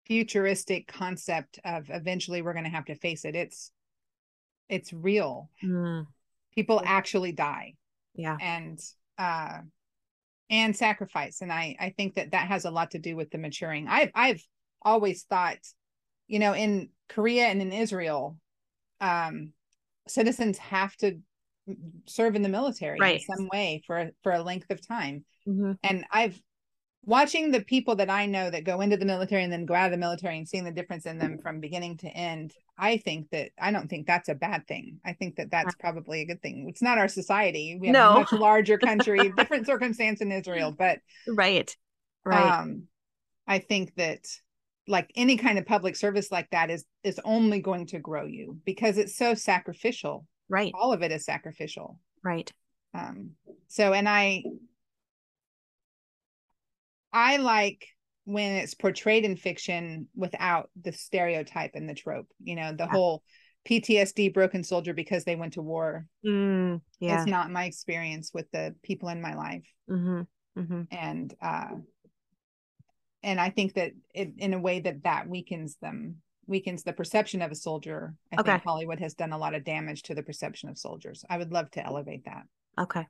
futuristic 0.06 0.86
concept 0.86 1.58
of 1.64 1.86
eventually 1.90 2.40
we're 2.40 2.52
going 2.52 2.64
to 2.64 2.70
have 2.70 2.84
to 2.84 2.94
face 2.94 3.24
it. 3.24 3.34
It's 3.34 3.72
it's 4.68 4.92
real. 4.92 5.50
Mm, 5.64 6.06
people 6.54 6.80
Yeah. 6.84 6.90
actually 6.90 7.32
die. 7.32 7.74
Yeah. 8.14 8.36
And 8.40 8.78
uh 9.18 9.58
and 10.50 10.76
sacrifice. 10.76 11.40
And 11.40 11.52
i 11.52 11.74
i 11.80 11.90
think 11.96 12.14
that 12.14 12.30
that 12.30 12.46
has 12.46 12.64
a 12.64 12.70
lot 12.70 12.92
to 12.92 13.00
do 13.00 13.16
with 13.16 13.30
the 13.30 13.38
maturing. 13.38 13.88
I've 13.88 14.12
i've 14.14 14.42
always 14.82 15.24
thought 15.24 15.58
you 16.26 16.38
know 16.38 16.54
in 16.54 16.88
korea 17.08 17.44
and 17.46 17.60
in 17.62 17.72
israel 17.72 18.36
um 19.00 19.52
citizens 20.08 20.58
have 20.58 20.96
to 20.96 21.18
serve 22.06 22.36
in 22.36 22.42
the 22.42 22.48
military 22.48 22.98
Right. 23.00 23.20
in 23.28 23.36
some 23.36 23.48
way 23.52 23.82
for 23.86 24.10
for 24.22 24.32
a 24.32 24.42
length 24.42 24.70
of 24.70 24.86
time. 24.86 25.24
Mhm. 25.48 25.78
and 25.82 26.04
i've 26.12 26.40
watching 27.04 27.50
the 27.52 27.60
people 27.62 27.94
that 27.96 28.10
i 28.10 28.26
know 28.26 28.50
that 28.50 28.64
go 28.64 28.80
into 28.80 28.96
the 28.96 29.04
military 29.04 29.44
and 29.44 29.52
then 29.52 29.64
go 29.66 29.74
out 29.74 29.86
of 29.86 29.92
the 29.92 29.96
military 29.98 30.36
and 30.38 30.48
seeing 30.48 30.64
the 30.64 30.72
difference 30.72 31.06
in 31.06 31.18
them 31.18 31.38
from 31.38 31.60
beginning 31.60 31.96
to 31.98 32.08
end 32.08 32.52
i 32.78 32.96
think 32.96 33.28
that 33.30 33.50
i 33.60 33.70
don't 33.70 33.88
think 33.88 34.06
that's 34.06 34.28
a 34.28 34.34
bad 34.34 34.66
thing. 34.66 34.98
I 35.04 35.12
think 35.12 35.36
that 35.36 35.50
that's 35.50 35.74
probably 35.76 36.20
a 36.22 36.26
good 36.26 36.42
thing. 36.42 36.66
It's 36.68 36.82
not 36.82 36.98
our 36.98 37.08
society. 37.08 37.78
We 37.80 37.86
have 37.88 37.94
No. 37.94 38.10
a 38.10 38.18
much 38.20 38.32
larger 38.32 38.76
country 38.90 39.32
different 39.36 39.66
circumstance 39.66 40.20
in 40.20 40.32
israel 40.32 40.72
but 40.76 40.98
right. 41.28 41.74
Right. 42.24 42.60
um 42.60 42.84
i 43.46 43.58
think 43.60 43.94
that 43.96 44.24
like 44.88 45.10
any 45.16 45.36
kind 45.36 45.58
of 45.58 45.66
public 45.66 45.96
service 45.96 46.30
like 46.30 46.48
that 46.50 46.70
is 46.70 46.84
is 47.02 47.20
only 47.24 47.60
going 47.60 47.86
to 47.86 47.98
grow 47.98 48.26
you 48.26 48.58
because 48.64 48.98
it's 48.98 49.16
so 49.16 49.34
sacrificial. 49.34 50.26
Right. 50.48 50.72
All 50.74 50.92
of 50.92 51.02
it 51.02 51.12
is 51.12 51.24
sacrificial. 51.24 51.98
Right. 52.22 52.52
Um 52.94 53.32
so 53.68 53.92
and 53.92 54.08
i 54.08 54.42
i 57.12 57.36
like 57.36 57.86
when 58.24 58.52
it's 58.52 58.74
portrayed 58.74 59.24
in 59.24 59.36
fiction 59.36 60.08
without 60.14 60.70
the 60.80 60.92
stereotype 60.92 61.72
and 61.74 61.88
the 61.88 61.94
trope 61.94 62.26
you 62.42 62.54
know 62.56 62.72
the 62.72 62.84
Yeah. 62.84 62.90
whole 62.90 63.22
ptsd 63.68 64.32
broken 64.32 64.62
soldier 64.64 64.94
because 64.94 65.24
they 65.24 65.36
went 65.36 65.54
to 65.54 65.62
war 65.62 66.06
Mm, 66.24 66.80
yeah. 66.98 67.18
it's 67.22 67.30
not 67.30 67.50
my 67.50 67.64
experience 67.64 68.32
with 68.34 68.50
the 68.50 68.74
people 68.82 69.08
in 69.10 69.20
my 69.20 69.34
life. 69.34 69.66
Hmm 69.88 70.22
hmm 70.56 70.82
and 70.90 71.34
uh 71.40 71.68
and 73.26 73.38
i 73.38 73.50
think 73.50 73.74
that 73.74 73.92
it, 74.14 74.32
in 74.38 74.54
a 74.54 74.58
way 74.58 74.80
that 74.80 75.02
that 75.02 75.28
weakens 75.28 75.76
them 75.82 76.16
weakens 76.46 76.82
the 76.82 76.92
perception 76.92 77.42
of 77.42 77.50
a 77.50 77.56
soldier 77.56 78.14
i 78.32 78.40
Okay. 78.40 78.52
think 78.52 78.64
hollywood 78.64 79.00
has 79.00 79.12
done 79.12 79.32
a 79.32 79.38
lot 79.38 79.54
of 79.54 79.64
damage 79.64 80.02
to 80.04 80.14
the 80.14 80.22
perception 80.22 80.70
of 80.70 80.78
soldiers 80.78 81.24
i 81.28 81.36
would 81.36 81.52
love 81.52 81.70
to 81.72 81.84
elevate 81.84 82.24
that 82.24 82.44
Okay. 82.78 83.06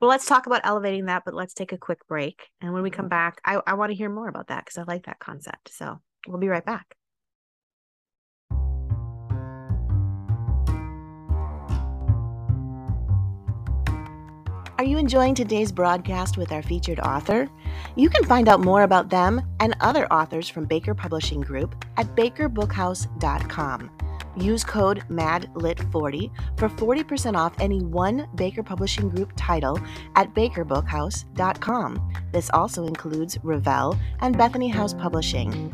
Well, 0.00 0.10
let's 0.10 0.26
talk 0.26 0.46
about 0.46 0.60
elevating 0.64 1.06
that, 1.06 1.24
but 1.24 1.34
let's 1.34 1.54
take 1.54 1.72
a 1.72 1.78
quick 1.78 2.06
break. 2.06 2.48
And 2.60 2.72
when 2.72 2.82
we 2.82 2.90
mm-hmm. 2.90 2.96
come 2.96 3.08
back, 3.08 3.40
I, 3.44 3.60
I 3.66 3.74
want 3.74 3.90
to 3.90 3.96
hear 3.96 4.10
more 4.10 4.28
about 4.28 4.48
that 4.48 4.64
because 4.64 4.78
I 4.78 4.84
like 4.84 5.06
that 5.06 5.18
concept. 5.18 5.72
So 5.72 6.00
we'll 6.26 6.38
be 6.38 6.48
right 6.48 6.64
back. 6.64 6.96
Are 14.82 14.94
you 14.94 14.98
enjoying 14.98 15.36
today's 15.36 15.70
broadcast 15.70 16.36
with 16.36 16.50
our 16.50 16.60
featured 16.60 16.98
author? 16.98 17.48
You 17.94 18.10
can 18.10 18.24
find 18.24 18.48
out 18.48 18.58
more 18.58 18.82
about 18.82 19.10
them 19.10 19.40
and 19.60 19.76
other 19.80 20.12
authors 20.12 20.48
from 20.48 20.64
Baker 20.64 20.92
Publishing 20.92 21.40
Group 21.40 21.84
at 21.98 22.16
bakerbookhouse.com. 22.16 23.90
Use 24.36 24.64
code 24.64 25.04
MADLIT40 25.08 26.30
for 26.58 26.68
40% 26.68 27.36
off 27.36 27.54
any 27.60 27.80
one 27.80 28.26
Baker 28.34 28.64
Publishing 28.64 29.08
Group 29.08 29.32
title 29.36 29.78
at 30.16 30.34
bakerbookhouse.com. 30.34 32.12
This 32.32 32.50
also 32.52 32.84
includes 32.88 33.38
Revell 33.44 33.96
and 34.18 34.36
Bethany 34.36 34.68
House 34.68 34.94
Publishing. 34.94 35.72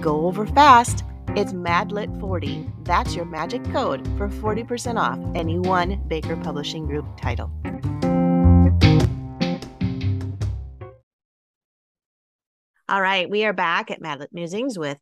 Go 0.00 0.26
over 0.26 0.46
fast. 0.46 1.04
It's 1.36 1.52
MADLIT40. 1.52 2.84
That's 2.84 3.14
your 3.14 3.24
magic 3.24 3.62
code 3.66 4.04
for 4.18 4.28
40% 4.28 4.98
off 4.98 5.20
any 5.36 5.60
one 5.60 6.02
Baker 6.08 6.34
Publishing 6.34 6.86
Group 6.86 7.06
title. 7.16 7.52
All 12.90 13.02
right, 13.02 13.28
we 13.28 13.44
are 13.44 13.52
back 13.52 13.90
at 13.90 14.00
Madlit 14.00 14.32
Musings 14.32 14.78
with 14.78 14.96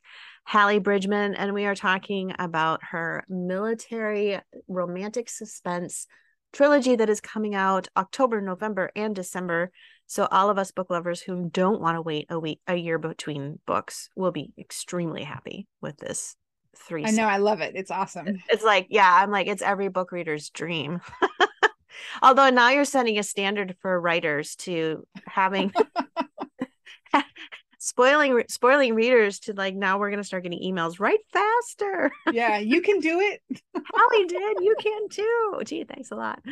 Hallee 0.49 0.83
Bridgeman, 0.83 1.37
and 1.37 1.55
we 1.55 1.67
are 1.67 1.77
talking 1.77 2.35
about 2.37 2.81
her 2.91 3.25
military 3.29 4.41
romantic 4.67 5.29
suspense 5.29 6.09
trilogy 6.53 6.97
that 6.97 7.09
is 7.09 7.21
coming 7.21 7.55
out 7.55 7.87
October, 7.97 8.41
November, 8.41 8.91
and 8.97 9.15
December. 9.15 9.71
So 10.09 10.27
all 10.33 10.51
of 10.51 10.59
us 10.59 10.73
book 10.73 10.91
lovers 10.91 11.21
who 11.21 11.49
don't 11.49 11.81
want 11.81 11.97
to 11.97 12.03
wait 12.03 12.27
a 12.29 12.41
week, 12.41 12.59
a 12.67 12.75
year 12.75 12.99
between 12.99 13.61
books, 13.69 14.09
will 14.17 14.33
be 14.33 14.53
extremely 14.59 15.23
happy 15.23 15.69
with 15.81 15.97
this 15.99 16.35
three. 16.77 17.05
I 17.05 17.13
know, 17.13 17.29
I 17.29 17.37
love 17.37 17.61
it. 17.61 17.77
It's 17.77 17.93
awesome. 17.93 18.43
It's 18.51 18.65
like, 18.65 18.89
yeah, 18.91 19.21
I'm 19.23 19.31
like, 19.31 19.47
it's 19.47 19.63
every 19.63 19.91
book 19.91 20.11
reader's 20.11 20.51
dream. 20.51 21.03
Although 22.21 22.51
now 22.51 22.71
you're 22.71 22.85
setting 22.85 23.17
a 23.17 23.23
standard 23.23 23.77
for 23.81 24.01
writers 24.01 24.57
to 24.57 25.07
having 25.29 25.73
spoiling 27.87 28.43
spoiling 28.49 28.95
readers 28.95 29.39
to 29.39 29.53
like 29.53 29.77
now 29.77 29.97
we're 29.97 30.11
gonna 30.11 30.25
start 30.25 30.43
getting 30.43 30.61
emails 30.61 30.99
write 30.99 31.21
faster. 31.33 32.11
Yeah 32.33 32.59
you 32.59 32.83
can 32.83 32.99
do 32.99 33.21
it. 33.21 33.41
Hallee 33.77 34.27
did 34.27 34.57
you 34.61 34.75
can 34.81 35.09
too. 35.09 35.61
Gee 35.65 35.85
thanks 35.85 36.11
a 36.11 36.17
lot. 36.17 36.43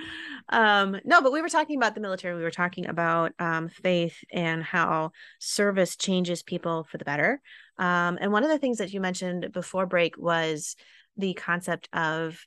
Um 0.48 0.96
no 1.04 1.20
but 1.20 1.32
we 1.32 1.42
were 1.42 1.48
talking 1.48 1.76
about 1.76 1.96
the 1.96 2.00
military 2.00 2.36
we 2.36 2.44
were 2.44 2.52
talking 2.52 2.86
about 2.86 3.32
um 3.40 3.68
faith 3.68 4.16
and 4.32 4.62
how 4.62 5.10
service 5.40 5.96
changes 5.96 6.44
people 6.44 6.84
for 6.84 6.98
the 6.98 7.04
better. 7.04 7.40
Um 7.78 8.16
and 8.20 8.30
one 8.30 8.44
of 8.44 8.50
the 8.50 8.58
things 8.58 8.78
that 8.78 8.92
you 8.92 9.00
mentioned 9.00 9.50
before 9.52 9.86
break 9.86 10.16
was 10.16 10.76
the 11.16 11.34
concept 11.34 11.88
of 11.92 12.38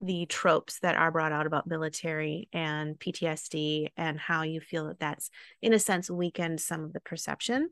the 0.00 0.26
tropes 0.26 0.80
that 0.80 0.96
are 0.96 1.12
brought 1.12 1.32
out 1.32 1.46
about 1.46 1.68
military 1.68 2.48
and 2.52 2.98
PTSD 2.98 3.90
and 3.96 4.18
how 4.18 4.42
you 4.42 4.60
feel 4.60 4.88
that 4.88 4.98
that's 4.98 5.30
in 5.62 5.72
a 5.72 5.78
sense 5.78 6.10
weakened 6.10 6.60
some 6.60 6.82
of 6.82 6.92
the 6.92 7.00
perception 7.00 7.70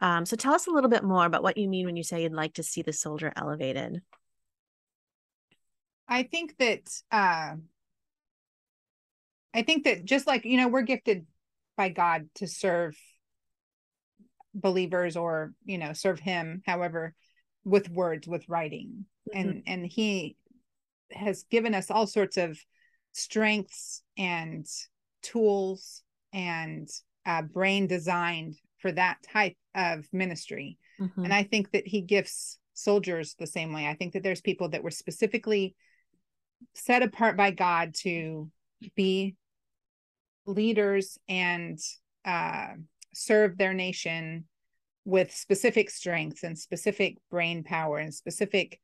um, 0.00 0.24
so 0.24 0.36
tell 0.36 0.54
us 0.54 0.66
a 0.66 0.70
little 0.70 0.90
bit 0.90 1.02
more 1.02 1.26
about 1.26 1.42
what 1.42 1.56
you 1.56 1.68
mean 1.68 1.86
when 1.86 1.96
you 1.96 2.02
say 2.02 2.22
you'd 2.22 2.32
like 2.32 2.54
to 2.54 2.62
see 2.62 2.82
the 2.82 2.92
soldier 2.92 3.32
elevated. 3.34 4.00
I 6.06 6.22
think 6.22 6.56
that 6.58 6.80
uh, 7.10 7.56
I 9.52 9.62
think 9.62 9.84
that 9.84 10.04
just 10.04 10.26
like 10.26 10.44
you 10.44 10.56
know 10.56 10.68
we're 10.68 10.82
gifted 10.82 11.26
by 11.76 11.88
God 11.88 12.28
to 12.36 12.46
serve 12.46 12.96
believers 14.54 15.16
or 15.16 15.52
you 15.64 15.78
know 15.78 15.92
serve 15.92 16.20
Him, 16.20 16.62
however, 16.64 17.14
with 17.64 17.90
words, 17.90 18.26
with 18.28 18.48
writing, 18.48 19.04
mm-hmm. 19.28 19.38
and 19.38 19.62
and 19.66 19.86
He 19.86 20.36
has 21.10 21.44
given 21.44 21.74
us 21.74 21.90
all 21.90 22.06
sorts 22.06 22.36
of 22.36 22.58
strengths 23.12 24.02
and 24.16 24.66
tools 25.22 26.02
and 26.32 26.88
uh, 27.26 27.42
brain 27.42 27.86
designed 27.86 28.54
for 28.78 28.92
that 28.92 29.18
type 29.22 29.56
of 29.74 30.06
ministry. 30.12 30.78
Mm-hmm. 31.00 31.24
And 31.24 31.34
I 31.34 31.42
think 31.42 31.72
that 31.72 31.86
he 31.86 32.00
gifts 32.00 32.58
soldiers 32.74 33.34
the 33.38 33.46
same 33.46 33.72
way. 33.72 33.86
I 33.86 33.94
think 33.94 34.12
that 34.12 34.22
there's 34.22 34.40
people 34.40 34.68
that 34.70 34.82
were 34.82 34.90
specifically 34.90 35.74
set 36.74 37.02
apart 37.02 37.36
by 37.36 37.50
God 37.50 37.94
to 38.02 38.50
be 38.94 39.36
leaders 40.46 41.18
and 41.28 41.78
uh, 42.24 42.68
serve 43.14 43.58
their 43.58 43.74
nation 43.74 44.44
with 45.04 45.34
specific 45.34 45.90
strengths 45.90 46.42
and 46.42 46.58
specific 46.58 47.16
brain 47.30 47.64
power 47.64 47.98
and 47.98 48.12
specific 48.12 48.80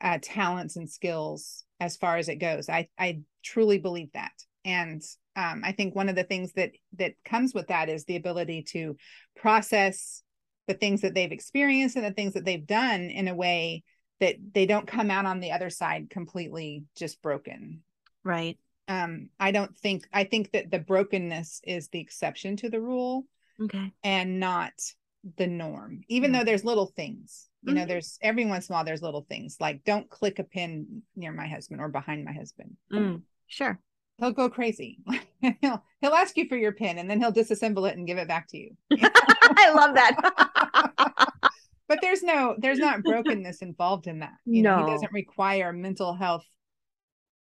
uh, 0.00 0.18
talents 0.20 0.76
and 0.76 0.90
skills 0.90 1.64
as 1.80 1.96
far 1.96 2.16
as 2.16 2.28
it 2.28 2.36
goes. 2.36 2.68
I 2.68 2.88
I 2.98 3.20
truly 3.44 3.78
believe 3.78 4.12
that, 4.12 4.32
and 4.64 5.02
um, 5.36 5.62
I 5.64 5.72
think 5.72 5.94
one 5.94 6.08
of 6.08 6.16
the 6.16 6.24
things 6.24 6.52
that 6.54 6.72
that 6.98 7.14
comes 7.24 7.54
with 7.54 7.68
that 7.68 7.88
is 7.88 8.04
the 8.04 8.16
ability 8.16 8.62
to 8.70 8.96
process 9.36 10.22
the 10.68 10.74
things 10.74 11.00
that 11.00 11.14
they've 11.14 11.32
experienced 11.32 11.96
and 11.96 12.04
the 12.04 12.12
things 12.12 12.34
that 12.34 12.44
they've 12.44 12.66
done 12.66 13.02
in 13.02 13.28
a 13.28 13.34
way 13.34 13.82
that 14.20 14.36
they 14.54 14.66
don't 14.66 14.86
come 14.86 15.10
out 15.10 15.26
on 15.26 15.40
the 15.40 15.52
other 15.52 15.70
side 15.70 16.10
completely 16.10 16.84
just 16.96 17.20
broken. 17.22 17.80
Right. 18.22 18.58
Um, 18.88 19.30
I 19.40 19.50
don't 19.52 19.76
think 19.76 20.06
I 20.12 20.24
think 20.24 20.52
that 20.52 20.70
the 20.70 20.78
brokenness 20.78 21.62
is 21.64 21.88
the 21.88 22.00
exception 22.00 22.56
to 22.56 22.68
the 22.68 22.80
rule. 22.80 23.24
Okay. 23.60 23.92
And 24.04 24.40
not 24.40 24.72
the 25.38 25.46
norm. 25.46 26.02
Even 26.08 26.30
mm-hmm. 26.30 26.38
though 26.38 26.44
there's 26.44 26.64
little 26.64 26.86
things. 26.86 27.48
You 27.62 27.68
mm-hmm. 27.68 27.78
know, 27.78 27.86
there's 27.86 28.18
every 28.20 28.44
once 28.44 28.68
in 28.68 28.72
a 28.72 28.76
while 28.76 28.84
there's 28.84 29.02
little 29.02 29.24
things 29.28 29.56
like 29.60 29.84
don't 29.84 30.10
click 30.10 30.40
a 30.40 30.44
pin 30.44 31.02
near 31.16 31.32
my 31.32 31.46
husband 31.46 31.80
or 31.80 31.88
behind 31.88 32.24
my 32.24 32.32
husband. 32.32 32.76
Mm, 32.92 33.22
sure 33.46 33.80
he'll 34.22 34.32
go 34.32 34.48
crazy. 34.48 34.98
he'll 35.60 35.82
he'll 36.00 36.14
ask 36.14 36.36
you 36.36 36.48
for 36.48 36.56
your 36.56 36.72
pin 36.72 36.98
and 36.98 37.10
then 37.10 37.20
he'll 37.20 37.32
disassemble 37.32 37.88
it 37.90 37.96
and 37.96 38.06
give 38.06 38.18
it 38.18 38.28
back 38.28 38.48
to 38.48 38.56
you. 38.56 38.76
I 38.92 39.72
love 39.74 39.94
that. 39.94 41.28
but 41.88 41.98
there's 42.00 42.22
no 42.22 42.54
there's 42.58 42.78
not 42.78 43.02
brokenness 43.02 43.62
involved 43.62 44.06
in 44.06 44.20
that. 44.20 44.34
You 44.44 44.62
no. 44.62 44.78
know, 44.78 44.86
he 44.86 44.92
doesn't 44.92 45.12
require 45.12 45.72
mental 45.72 46.14
health 46.14 46.46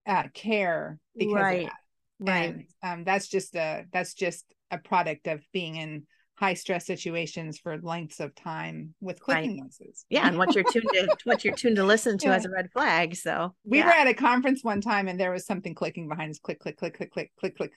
uh, 0.07 0.23
care 0.34 0.97
because 1.15 1.34
right. 1.34 1.63
of 1.63 1.65
that. 1.65 2.31
Right. 2.31 2.67
And, 2.84 2.99
um, 2.99 3.03
that's 3.03 3.27
just 3.27 3.55
a 3.55 3.86
that's 3.91 4.13
just 4.13 4.45
a 4.71 4.77
product 4.77 5.27
of 5.27 5.41
being 5.51 5.75
in 5.75 6.07
high 6.41 6.56
stress 6.56 6.88
situations 6.88 7.60
for 7.60 7.77
lengths 7.77 8.19
of 8.19 8.34
time 8.34 8.95
with 8.99 9.19
clicking 9.19 9.51
right. 9.51 9.60
noises. 9.62 10.06
Yeah, 10.10 10.27
and 10.27 10.39
what 10.39 10.56
you're 10.56 10.63
tuned 10.63 10.89
to 10.91 11.15
what 11.23 11.45
you're 11.45 11.56
tuned 11.56 11.75
to 11.75 11.86
listen 11.86 12.17
to 12.17 12.27
yeah. 12.27 12.36
as 12.36 12.45
a 12.45 12.49
red 12.49 12.71
flag. 12.73 13.15
So 13.15 13.54
we 13.63 13.77
yeah. 13.77 13.86
were 13.86 13.91
at 13.91 14.08
a 14.08 14.13
conference 14.15 14.63
one 14.63 14.82
time 14.82 15.08
and 15.08 15.19
there 15.19 15.32
was 15.32 15.45
something 15.45 15.75
clicking 15.75 16.10
behind 16.10 16.32
us, 16.32 16.39
click, 16.39 16.60
click, 16.60 16.77
click, 16.77 16.97
click, 16.97 17.13
click, 17.13 17.32
click, 17.39 17.56
click. 17.56 17.71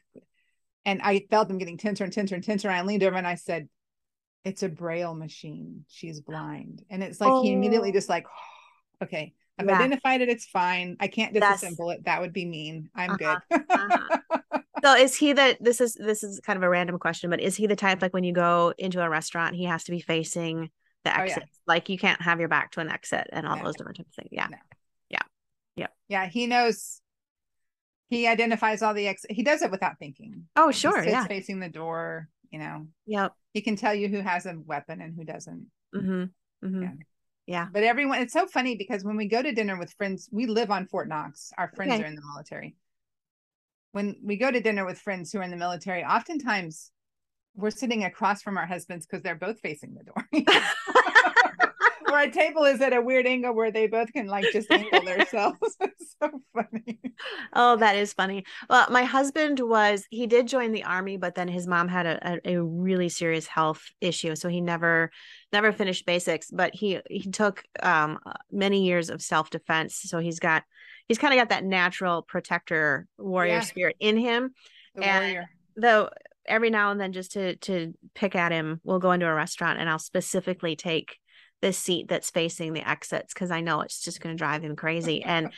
And 0.87 1.00
I 1.03 1.27
felt 1.31 1.48
them 1.48 1.59
getting 1.59 1.77
tenser 1.77 2.05
and 2.05 2.12
tenser 2.12 2.35
and 2.35 2.42
tenser. 2.42 2.68
And 2.68 2.77
I 2.77 2.83
leaned 2.83 3.03
over 3.03 3.16
and 3.16 3.27
I 3.27 3.35
said, 3.35 3.68
It's 4.44 4.62
a 4.62 4.68
braille 4.68 5.14
machine. 5.14 5.85
She's 5.88 6.20
blind. 6.20 6.83
And 6.88 7.03
it's 7.03 7.20
like 7.20 7.31
oh. 7.31 7.42
he 7.42 7.53
immediately 7.53 7.92
just 7.92 8.09
like, 8.09 8.24
oh, 8.27 9.05
okay. 9.05 9.35
I've 9.59 9.66
yeah. 9.66 9.77
identified 9.77 10.22
it. 10.22 10.31
It's 10.31 10.46
fine. 10.46 10.96
I 10.98 11.07
can't 11.07 11.35
disassemble 11.35 11.90
That's... 11.90 12.00
it. 12.00 12.05
That 12.07 12.22
would 12.22 12.33
be 12.33 12.46
mean. 12.46 12.88
I'm 12.94 13.11
uh-huh. 13.11 13.40
good. 13.50 13.64
uh-huh. 13.70 14.59
so 14.85 14.94
is 14.94 15.16
he 15.16 15.33
that 15.33 15.57
this 15.62 15.81
is 15.81 15.94
this 15.94 16.23
is 16.23 16.40
kind 16.40 16.59
of 16.59 16.62
a 16.62 16.68
random 16.68 16.99
question, 16.99 17.31
but 17.31 17.40
is 17.40 17.57
he 17.57 17.66
the 17.66 17.77
type 17.77 18.03
like 18.03 18.12
when 18.12 18.25
you 18.25 18.35
go 18.35 18.75
into 18.77 19.01
a 19.01 19.09
restaurant, 19.09 19.55
he 19.55 19.64
has 19.64 19.85
to 19.85 19.90
be 19.90 20.01
facing 20.01 20.70
the 21.05 21.18
exit? 21.18 21.38
Oh, 21.38 21.47
yeah. 21.47 21.59
Like 21.66 21.88
you 21.88 21.97
can't 21.97 22.20
have 22.20 22.38
your 22.38 22.51
back 22.51 22.73
to 22.73 22.81
an 22.81 22.90
exit 22.90 23.29
and 23.33 23.47
all 23.47 23.57
no. 23.57 23.64
those 23.64 23.77
different 23.77 23.97
types 23.97 24.11
of 24.11 24.25
things. 24.25 24.29
Yeah. 24.31 24.49
No. 24.51 24.59
Yeah. 25.09 25.23
Yeah. 25.77 25.87
Yeah. 26.09 26.27
He 26.27 26.47
knows 26.47 27.01
he 28.11 28.27
identifies 28.27 28.83
all 28.83 28.92
the 28.92 29.09
exit. 29.09 29.33
He 29.33 29.42
does 29.42 29.62
it 29.62 29.70
without 29.70 29.99
thinking. 29.99 30.44
Oh, 30.55 30.70
sure. 30.70 31.03
yeah. 31.03 31.25
Facing 31.25 31.61
the 31.61 31.70
door, 31.70 32.29
you 32.51 32.59
know. 32.59 32.87
Yep. 33.07 33.33
He 33.55 33.62
can 33.62 33.77
tell 33.77 33.94
you 33.94 34.09
who 34.09 34.20
has 34.20 34.44
a 34.44 34.55
weapon 34.66 35.01
and 35.01 35.14
who 35.16 35.25
doesn't. 35.25 35.66
Mm-hmm. 35.94 36.25
Mm-hmm. 36.66 36.83
Yeah. 36.83 36.92
Yeah. 37.47 37.66
But 37.73 37.85
everyone, 37.85 38.20
it's 38.20 38.35
so 38.35 38.47
funny 38.47 38.77
because 38.77 39.03
when 39.03 39.16
we 39.16 39.29
go 39.29 39.42
to 39.42 39.53
dinner 39.53 39.79
with 39.79 39.92
friends, 39.92 40.29
we 40.31 40.47
live 40.47 40.70
on 40.70 40.87
Fort 40.88 41.09
Knox. 41.09 41.53
Our 41.57 41.70
friends 41.75 41.94
okay. 41.94 42.03
are 42.03 42.07
in 42.07 42.16
the 42.16 42.23
military 42.35 42.75
when 43.94 44.16
we 44.24 44.37
go 44.37 44.50
to 44.50 44.61
dinner 44.61 44.85
with 44.85 44.98
friends 44.98 45.30
who 45.30 45.38
are 45.38 45.44
in 45.44 45.52
the 45.52 45.57
military, 45.57 46.04
oftentimes 46.04 46.90
we're 47.54 47.70
sitting 47.70 48.02
across 48.02 48.42
from 48.42 48.59
our 48.59 48.66
husbands 48.66 49.07
because 49.07 49.22
they're 49.22 49.37
both 49.37 49.61
facing 49.61 49.94
the 49.94 50.02
door. 50.02 50.44
or 52.11 52.18
a 52.18 52.30
table 52.30 52.64
is 52.64 52.80
at 52.80 52.92
a 52.92 53.00
weird 53.00 53.24
angle 53.24 53.54
where 53.54 53.70
they 53.70 53.87
both 53.87 54.12
can 54.12 54.26
like 54.26 54.46
just 54.52 54.68
angle 54.72 55.00
themselves. 55.00 55.59
it's 55.80 56.16
so 56.20 56.42
funny. 56.52 57.00
Oh, 57.52 57.76
that 57.76 57.94
is 57.94 58.12
funny. 58.12 58.44
Well, 58.68 58.88
my 58.90 59.04
husband 59.04 59.61
was 59.61 60.04
he 60.11 60.26
did 60.26 60.48
join 60.48 60.72
the 60.72 60.83
army, 60.83 61.16
but 61.16 61.37
then 61.37 61.46
his 61.46 61.68
mom 61.68 61.87
had 61.87 62.07
a, 62.07 62.40
a, 62.48 62.57
a 62.57 62.62
really 62.64 63.09
serious 63.09 63.46
health 63.46 63.85
issue, 64.00 64.35
so 64.35 64.48
he 64.48 64.61
never 64.61 65.12
never 65.52 65.70
finished 65.70 66.04
basics. 66.04 66.50
But 66.50 66.74
he 66.74 66.98
he 67.09 67.30
took 67.30 67.62
um, 67.80 68.18
many 68.50 68.85
years 68.85 69.09
of 69.09 69.22
self 69.22 69.50
defense, 69.50 70.00
so 70.02 70.18
he's 70.18 70.40
got 70.40 70.64
he's 71.09 71.19
kind 71.19 71.35
of 71.35 71.38
got 71.38 71.51
that 71.51 71.64
natural 71.64 72.23
protector 72.23 73.07
warrior 73.19 73.55
yeah. 73.55 73.61
spirit 73.61 73.97
in 74.01 74.17
him. 74.17 74.55
The 74.95 75.05
and 75.05 75.25
warrior. 75.25 75.51
though 75.77 76.11
every 76.47 76.71
now 76.71 76.90
and 76.90 77.01
then 77.01 77.12
just 77.12 77.33
to 77.33 77.57
to 77.57 77.95
pick 78.14 78.35
at 78.35 78.53
him, 78.53 78.81
we'll 78.85 78.99
go 78.99 79.12
into 79.12 79.27
a 79.27 79.35
restaurant 79.35 79.81
and 79.81 79.88
I'll 79.88 79.99
specifically 79.99 80.77
take 80.77 81.19
the 81.61 81.73
seat 81.73 82.09
that's 82.09 82.31
facing 82.31 82.73
the 82.75 82.87
exits 82.88 83.33
because 83.33 83.51
I 83.51 83.61
know 83.61 83.81
it's 83.81 84.01
just 84.01 84.21
going 84.21 84.37
to 84.37 84.38
drive 84.38 84.62
him 84.62 84.77
crazy. 84.77 85.23
And 85.23 85.51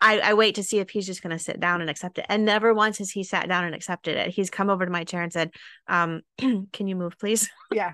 I, 0.00 0.20
I 0.20 0.34
wait 0.34 0.54
to 0.54 0.62
see 0.62 0.78
if 0.78 0.90
he's 0.90 1.06
just 1.06 1.22
going 1.22 1.36
to 1.36 1.42
sit 1.42 1.60
down 1.60 1.80
and 1.80 1.90
accept 1.90 2.18
it. 2.18 2.26
And 2.28 2.44
never 2.44 2.72
once 2.72 2.98
has 2.98 3.10
he 3.10 3.24
sat 3.24 3.48
down 3.48 3.64
and 3.64 3.74
accepted 3.74 4.16
it. 4.16 4.28
He's 4.30 4.48
come 4.48 4.70
over 4.70 4.86
to 4.86 4.92
my 4.92 5.04
chair 5.04 5.22
and 5.22 5.32
said, 5.32 5.50
um, 5.88 6.22
"Can 6.38 6.86
you 6.86 6.96
move, 6.96 7.18
please?" 7.18 7.50
Yeah, 7.72 7.92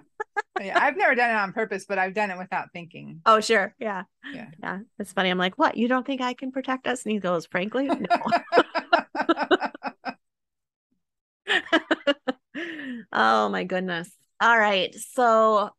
yeah. 0.61 0.79
I've 0.81 0.96
never 0.96 1.14
done 1.14 1.31
it 1.31 1.35
on 1.35 1.53
purpose, 1.53 1.87
but 1.88 1.99
I've 1.99 2.14
done 2.14 2.31
it 2.31 2.38
without 2.38 2.72
thinking. 2.72 3.20
Oh, 3.27 3.40
sure, 3.40 3.75
yeah, 3.79 4.03
Yeah. 4.33 4.49
yeah. 4.62 4.79
It's 4.99 5.12
funny. 5.12 5.31
I'm 5.31 5.38
like, 5.38 5.57
"What? 5.59 5.77
You 5.77 5.88
don't 5.88 6.07
think 6.07 6.20
I 6.20 6.35
can 6.35 6.51
protect 6.53 6.87
us?" 6.87 7.05
And 7.05 7.12
he 7.12 7.18
goes, 7.18 7.46
"Frankly, 7.46 7.87
no." 7.88 7.96
oh 13.12 13.49
my 13.49 13.64
goodness. 13.64 14.11
All 14.40 14.59
right. 14.59 14.94
So, 14.94 15.70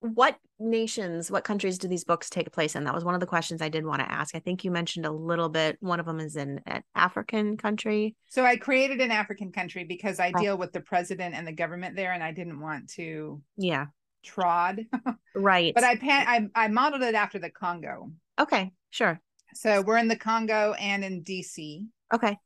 what 0.00 0.36
nations, 0.58 1.30
what 1.30 1.44
countries 1.44 1.78
do 1.78 1.88
these 1.88 2.04
books 2.04 2.28
take 2.30 2.52
place 2.52 2.76
in? 2.76 2.84
That 2.84 2.94
was 2.94 3.04
one 3.04 3.14
of 3.14 3.20
the 3.20 3.26
questions 3.26 3.62
I 3.62 3.68
did 3.70 3.84
want 3.86 4.00
to 4.00 4.10
ask. 4.10 4.34
I 4.34 4.38
think 4.38 4.64
you 4.64 4.70
mentioned 4.70 5.06
a 5.06 5.10
little 5.10 5.48
bit. 5.48 5.78
One 5.80 5.98
of 5.98 6.06
them 6.06 6.20
is 6.20 6.36
in 6.36 6.60
an 6.66 6.82
African 6.94 7.56
country. 7.56 8.14
so 8.28 8.44
I 8.44 8.56
created 8.56 9.00
an 9.00 9.10
African 9.10 9.50
country 9.52 9.84
because 9.84 10.20
I 10.20 10.32
Oh. 10.34 10.40
deal 10.40 10.58
with 10.58 10.72
the 10.72 10.80
president 10.80 11.34
and 11.34 11.46
the 11.46 11.52
government 11.52 11.96
there, 11.96 12.12
and 12.12 12.22
I 12.22 12.32
didn't 12.32 12.60
want 12.60 12.90
to 12.90 13.40
Yeah. 13.56 13.86
Trod. 14.24 14.86
Right. 15.36 15.74
but 15.74 15.82
I, 15.82 15.96
pan- 15.96 16.50
I 16.54 16.64
I 16.64 16.68
modeled 16.68 17.02
it 17.02 17.16
after 17.16 17.40
the 17.40 17.50
Congo. 17.50 18.12
okay. 18.40 18.72
Sure. 18.90 19.20
So 19.54 19.82
we're 19.82 19.98
in 19.98 20.06
the 20.08 20.16
Congo 20.16 20.74
and 20.74 21.04
in 21.04 21.22
DC 21.24 21.86
Okay. 22.12 22.36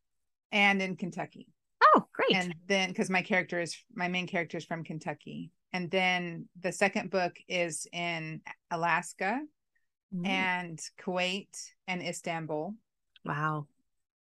and 0.53 0.81
in 0.81 0.97
Kentucky. 0.97 1.49
Oh, 1.95 2.07
great. 2.15 2.35
and 2.35 2.55
then 2.67 2.89
because 2.89 3.11
my 3.11 3.21
character 3.23 3.61
is 3.61 3.77
my 3.95 4.09
main 4.09 4.27
character 4.27 4.57
is 4.57 4.65
from 4.65 4.85
Kentucky, 4.85 5.51
and 5.75 5.91
then 5.91 6.49
the 6.63 6.73
second 6.73 7.11
book 7.11 7.37
is 7.49 7.87
in 7.93 8.41
Alaska 8.71 9.41
Mm. 10.15 10.27
and 10.27 10.81
Kuwait 10.99 11.55
and 11.87 12.03
Istanbul, 12.03 12.75
wow. 13.27 13.67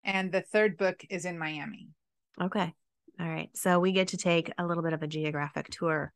and 0.04 0.32
the 0.32 0.42
third 0.42 0.78
book 0.78 1.06
is 1.12 1.26
in 1.26 1.38
Miami. 1.38 1.90
Okay. 2.42 2.74
All 3.20 3.30
right. 3.30 3.52
So 3.54 3.80
we 3.80 3.92
get 3.92 4.08
to 4.08 4.18
take 4.18 4.52
a 4.58 4.66
little 4.66 4.82
bit 4.82 4.94
of 4.94 5.04
a 5.04 5.08
geographic 5.08 5.70
tour 5.70 6.12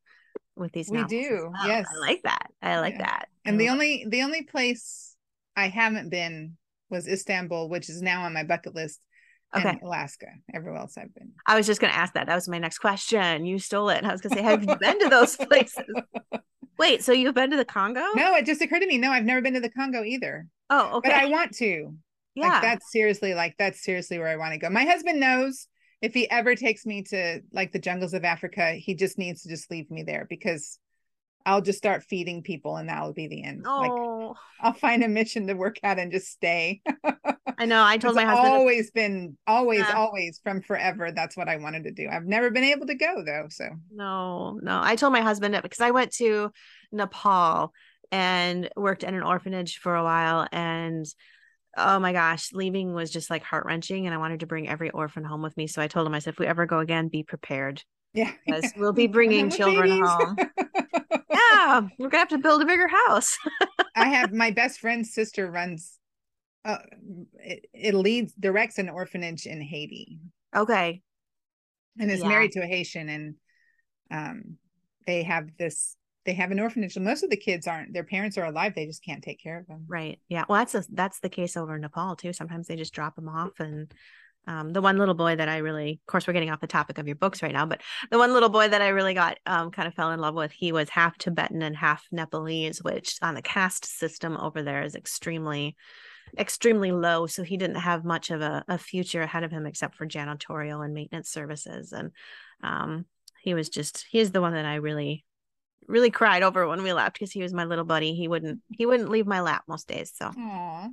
with 0.55 0.71
these 0.73 0.89
We 0.89 1.03
do, 1.05 1.45
oh, 1.47 1.51
well. 1.51 1.67
yes. 1.67 1.87
I 1.93 1.99
like 1.99 2.21
that. 2.23 2.47
I 2.61 2.79
like 2.79 2.93
Yeah. 2.95 3.05
that. 3.05 3.29
And 3.45 3.55
I 3.55 3.57
the 3.57 3.69
only 3.69 4.05
the 4.09 4.21
only 4.23 4.43
place 4.43 5.15
I 5.55 5.67
haven't 5.67 6.09
been 6.09 6.57
was 6.89 7.07
Istanbul, 7.07 7.69
which 7.69 7.89
is 7.89 8.01
now 8.01 8.23
on 8.23 8.33
my 8.33 8.43
bucket 8.43 8.75
list, 8.75 8.99
Okay. 9.55 9.79
Alaska. 9.83 10.27
Everywhere 10.53 10.79
else 10.79 10.97
I've 10.97 11.13
been. 11.13 11.31
I 11.47 11.55
was 11.55 11.65
just 11.65 11.81
going 11.81 11.91
to 11.93 11.97
ask 11.97 12.13
that. 12.13 12.27
That 12.27 12.35
was 12.35 12.47
my 12.47 12.59
next 12.59 12.79
question. 12.79 13.45
You 13.45 13.57
stole 13.59 13.89
it. 13.89 13.97
And 13.97 14.07
I 14.07 14.11
was 14.11 14.21
going 14.21 14.31
to 14.31 14.37
say, 14.37 14.43
have 14.43 14.63
you 14.63 14.75
been 14.75 14.99
to 14.99 15.09
those 15.09 15.35
places? 15.35 15.83
Wait, 16.77 17.03
so 17.03 17.11
you've 17.11 17.33
been 17.35 17.51
to 17.51 17.57
the 17.57 17.65
Congo? 17.65 18.01
No, 18.15 18.35
it 18.35 18.45
just 18.45 18.61
occurred 18.61 18.79
to 18.81 18.87
me. 18.87 18.97
No, 18.97 19.11
I've 19.11 19.25
never 19.25 19.41
been 19.41 19.53
to 19.55 19.59
the 19.59 19.69
Congo 19.71 20.03
either, 20.03 20.45
Oh, 20.69 20.97
okay. 20.97 21.09
but 21.09 21.17
I 21.17 21.25
want 21.25 21.53
to. 21.57 21.93
yeah. 22.35 22.47
Like 22.47 22.61
that's 22.61 22.91
seriously 22.91 23.33
like 23.33 23.55
that's 23.57 23.83
seriously 23.83 24.17
where 24.19 24.27
I 24.27 24.37
want 24.37 24.53
to 24.53 24.59
go. 24.59 24.69
My 24.69 24.83
husband 24.85 25.19
knows 25.19 25.67
if 26.01 26.13
he 26.13 26.29
ever 26.29 26.55
takes 26.55 26.85
me 26.85 27.03
to 27.03 27.41
like 27.51 27.71
the 27.71 27.79
jungles 27.79 28.13
of 28.13 28.23
Africa, 28.23 28.73
he 28.73 28.95
just 28.95 29.17
needs 29.17 29.43
to 29.43 29.49
just 29.49 29.69
leave 29.69 29.89
me 29.91 30.03
there 30.03 30.25
because 30.29 30.79
I'll 31.45 31.61
just 31.61 31.77
start 31.77 32.03
feeding 32.03 32.43
people 32.43 32.77
and 32.77 32.89
that'll 32.89 33.13
be 33.13 33.27
the 33.27 33.43
end. 33.43 33.63
Like 33.65 33.91
oh, 33.91 34.35
I'll 34.61 34.73
find 34.73 35.03
a 35.03 35.07
mission 35.07 35.47
to 35.47 35.53
work 35.53 35.77
at 35.83 35.99
and 35.99 36.11
just 36.11 36.29
stay. 36.29 36.81
I 37.57 37.65
know. 37.65 37.83
I 37.83 37.97
told 37.97 38.15
my 38.15 38.23
husband. 38.25 38.53
always 38.53 38.91
been 38.91 39.37
always 39.47 39.79
Yeah. 39.79 39.97
always 39.97 40.39
from 40.43 40.61
forever. 40.61 41.11
That's 41.11 41.35
what 41.35 41.49
I 41.49 41.57
wanted 41.57 41.83
to 41.85 41.91
do. 41.91 42.07
I've 42.09 42.25
never 42.25 42.49
been 42.51 42.63
able 42.63 42.87
to 42.87 42.95
go 42.95 43.23
though. 43.25 43.47
So 43.49 43.65
No, 43.91 44.59
no. 44.61 44.79
I 44.81 44.95
told 44.95 45.13
my 45.13 45.21
husband 45.21 45.57
because 45.61 45.81
I 45.81 45.91
went 45.91 46.13
to 46.13 46.51
Nepal 46.91 47.73
and 48.11 48.69
worked 48.75 49.03
in 49.03 49.13
an 49.13 49.23
orphanage 49.23 49.79
for 49.79 49.95
a 49.95 50.03
while. 50.03 50.47
And 50.51 51.05
oh 51.77 51.99
my 51.99 52.13
gosh, 52.13 52.51
leaving 52.53 52.93
was 52.93 53.11
just 53.11 53.29
like 53.29 53.43
heart 53.43 53.65
wrenching. 53.65 54.05
And 54.05 54.13
I 54.13 54.17
wanted 54.17 54.41
to 54.41 54.45
bring 54.47 54.67
every 54.67 54.89
orphan 54.91 55.23
home 55.23 55.41
with 55.41 55.55
me. 55.57 55.67
So 55.67 55.81
I 55.81 55.87
told 55.87 56.07
him, 56.07 56.13
I 56.13 56.19
said, 56.19 56.33
if 56.33 56.39
we 56.39 56.47
ever 56.47 56.65
go 56.65 56.79
again, 56.79 57.07
be 57.07 57.23
prepared 57.23 57.83
yeah. 58.13 58.31
because 58.45 58.71
we'll 58.75 58.93
be 58.93 59.07
bringing 59.07 59.49
children 59.49 59.89
babies. 59.89 59.99
home. 60.01 60.35
Yeah, 61.31 61.81
we're 61.97 62.09
going 62.09 62.11
to 62.11 62.17
have 62.17 62.27
to 62.29 62.37
build 62.37 62.61
a 62.61 62.65
bigger 62.65 62.87
house. 62.87 63.37
I 63.95 64.09
have 64.09 64.33
my 64.33 64.51
best 64.51 64.79
friend's 64.79 65.13
sister 65.13 65.49
runs 65.49 65.97
uh 66.65 66.77
it, 67.35 67.65
it 67.73 67.93
leads 67.95 68.33
directs 68.33 68.77
an 68.77 68.89
orphanage 68.89 69.45
in 69.45 69.61
Haiti. 69.61 70.19
okay. 70.55 71.01
and 71.97 72.11
is 72.11 72.21
Yeah. 72.21 72.27
married 72.27 72.51
to 72.53 72.61
a 72.61 72.67
Haitian 72.67 73.07
and 73.09 73.35
um 74.11 74.57
they 75.07 75.23
have 75.23 75.49
this 75.57 75.95
they 76.25 76.33
have 76.33 76.51
an 76.51 76.59
orphanage 76.59 76.95
And 76.95 77.05
most 77.05 77.23
of 77.23 77.29
the 77.29 77.37
kids 77.37 77.67
aren't 77.67 77.93
their 77.93 78.03
parents 78.03 78.37
are 78.37 78.45
alive 78.45 78.73
they 78.75 78.85
just 78.85 79.03
can't 79.03 79.23
take 79.23 79.41
care 79.41 79.59
of 79.59 79.67
them 79.67 79.85
Right. 79.87 80.19
Yeah. 80.27 80.45
Well, 80.47 80.59
that's 80.59 80.75
a, 80.75 80.83
that's 80.91 81.19
the 81.19 81.29
case 81.29 81.57
over 81.57 81.75
in 81.75 81.81
Nepal 81.81 82.15
too. 82.15 82.33
Sometimes 82.33 82.67
they 82.67 82.75
just 82.75 82.93
drop 82.93 83.15
them 83.15 83.29
off, 83.29 83.59
and 83.59 83.91
um, 84.47 84.73
the 84.73 84.81
one 84.81 84.97
little 84.97 85.15
boy 85.15 85.35
that 85.35 85.49
I 85.49 85.57
really, 85.57 85.99
of 86.01 86.11
course, 86.11 86.27
we're 86.27 86.33
getting 86.33 86.49
off 86.49 86.61
the 86.61 86.67
topic 86.67 86.97
of 86.97 87.07
your 87.07 87.15
books 87.15 87.43
right 87.43 87.51
now, 87.53 87.65
but 87.65 87.81
the 88.09 88.17
one 88.17 88.33
little 88.33 88.49
boy 88.49 88.67
that 88.67 88.81
I 88.81 88.89
really 88.89 89.13
got 89.13 89.37
um, 89.45 89.71
kind 89.71 89.87
of 89.87 89.93
fell 89.93 90.11
in 90.11 90.19
love 90.19 90.35
with, 90.35 90.51
he 90.51 90.71
was 90.71 90.89
half 90.89 91.17
Tibetan 91.17 91.61
and 91.61 91.75
half 91.75 92.05
Nepalese, 92.11 92.81
which 92.83 93.17
on 93.21 93.35
the 93.35 93.41
caste 93.41 93.85
system 93.85 94.37
over 94.37 94.63
there 94.63 94.83
is 94.83 94.95
extremely, 94.95 95.75
extremely 96.37 96.91
low. 96.91 97.27
So 97.27 97.43
he 97.43 97.57
didn't 97.57 97.77
have 97.77 98.05
much 98.05 98.31
of 98.31 98.41
a, 98.41 98.63
a 98.67 98.77
future 98.77 99.21
ahead 99.21 99.43
of 99.43 99.51
him 99.51 99.65
except 99.65 99.95
for 99.95 100.07
janitorial 100.07 100.83
and 100.83 100.93
maintenance 100.93 101.29
services, 101.29 101.91
and 101.91 102.11
um, 102.63 103.05
he 103.41 103.53
was 103.53 103.69
just 103.69 104.05
he's 104.09 104.31
the 104.31 104.41
one 104.41 104.53
that 104.53 104.65
I 104.65 104.75
really 104.75 105.25
really 105.87 106.11
cried 106.11 106.43
over 106.43 106.67
when 106.67 106.83
we 106.83 106.93
left 106.93 107.13
because 107.13 107.31
he 107.31 107.41
was 107.41 107.53
my 107.53 107.65
little 107.65 107.85
buddy. 107.85 108.13
He 108.13 108.27
wouldn't 108.27 108.59
he 108.69 108.85
wouldn't 108.85 109.09
leave 109.09 109.27
my 109.27 109.41
lap 109.41 109.63
most 109.67 109.87
days. 109.87 110.11
So, 110.15 110.31
Aw. 110.37 110.89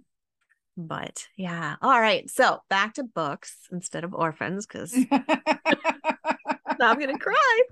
but 0.77 1.27
yeah. 1.37 1.77
All 1.83 2.01
right. 2.01 2.29
So 2.31 2.61
back 2.71 2.95
to 2.95 3.05
books 3.05 3.57
instead 3.71 4.05
of 4.05 4.15
orphans 4.15 4.67
because 4.67 4.95
I'm 6.81 6.99
gonna 6.99 7.19
cry. 7.19 7.63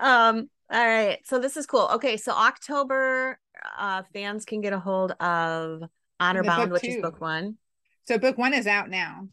Um. 0.00 0.48
All 0.70 0.86
right. 0.86 1.18
So 1.24 1.38
this 1.38 1.56
is 1.56 1.66
cool. 1.66 1.88
Okay. 1.94 2.16
So 2.16 2.32
October, 2.32 3.38
uh, 3.78 4.02
fans 4.12 4.44
can 4.44 4.60
get 4.60 4.72
a 4.72 4.78
hold 4.78 5.12
of 5.12 5.82
Honor 6.18 6.42
The 6.42 6.46
Bound, 6.48 6.70
book 6.70 6.82
which 6.82 6.90
is 6.90 7.00
book 7.02 7.20
one. 7.20 7.56
so 8.04 8.18
book 8.18 8.38
one 8.38 8.54
is 8.54 8.66
out 8.66 8.90
now 8.90 9.28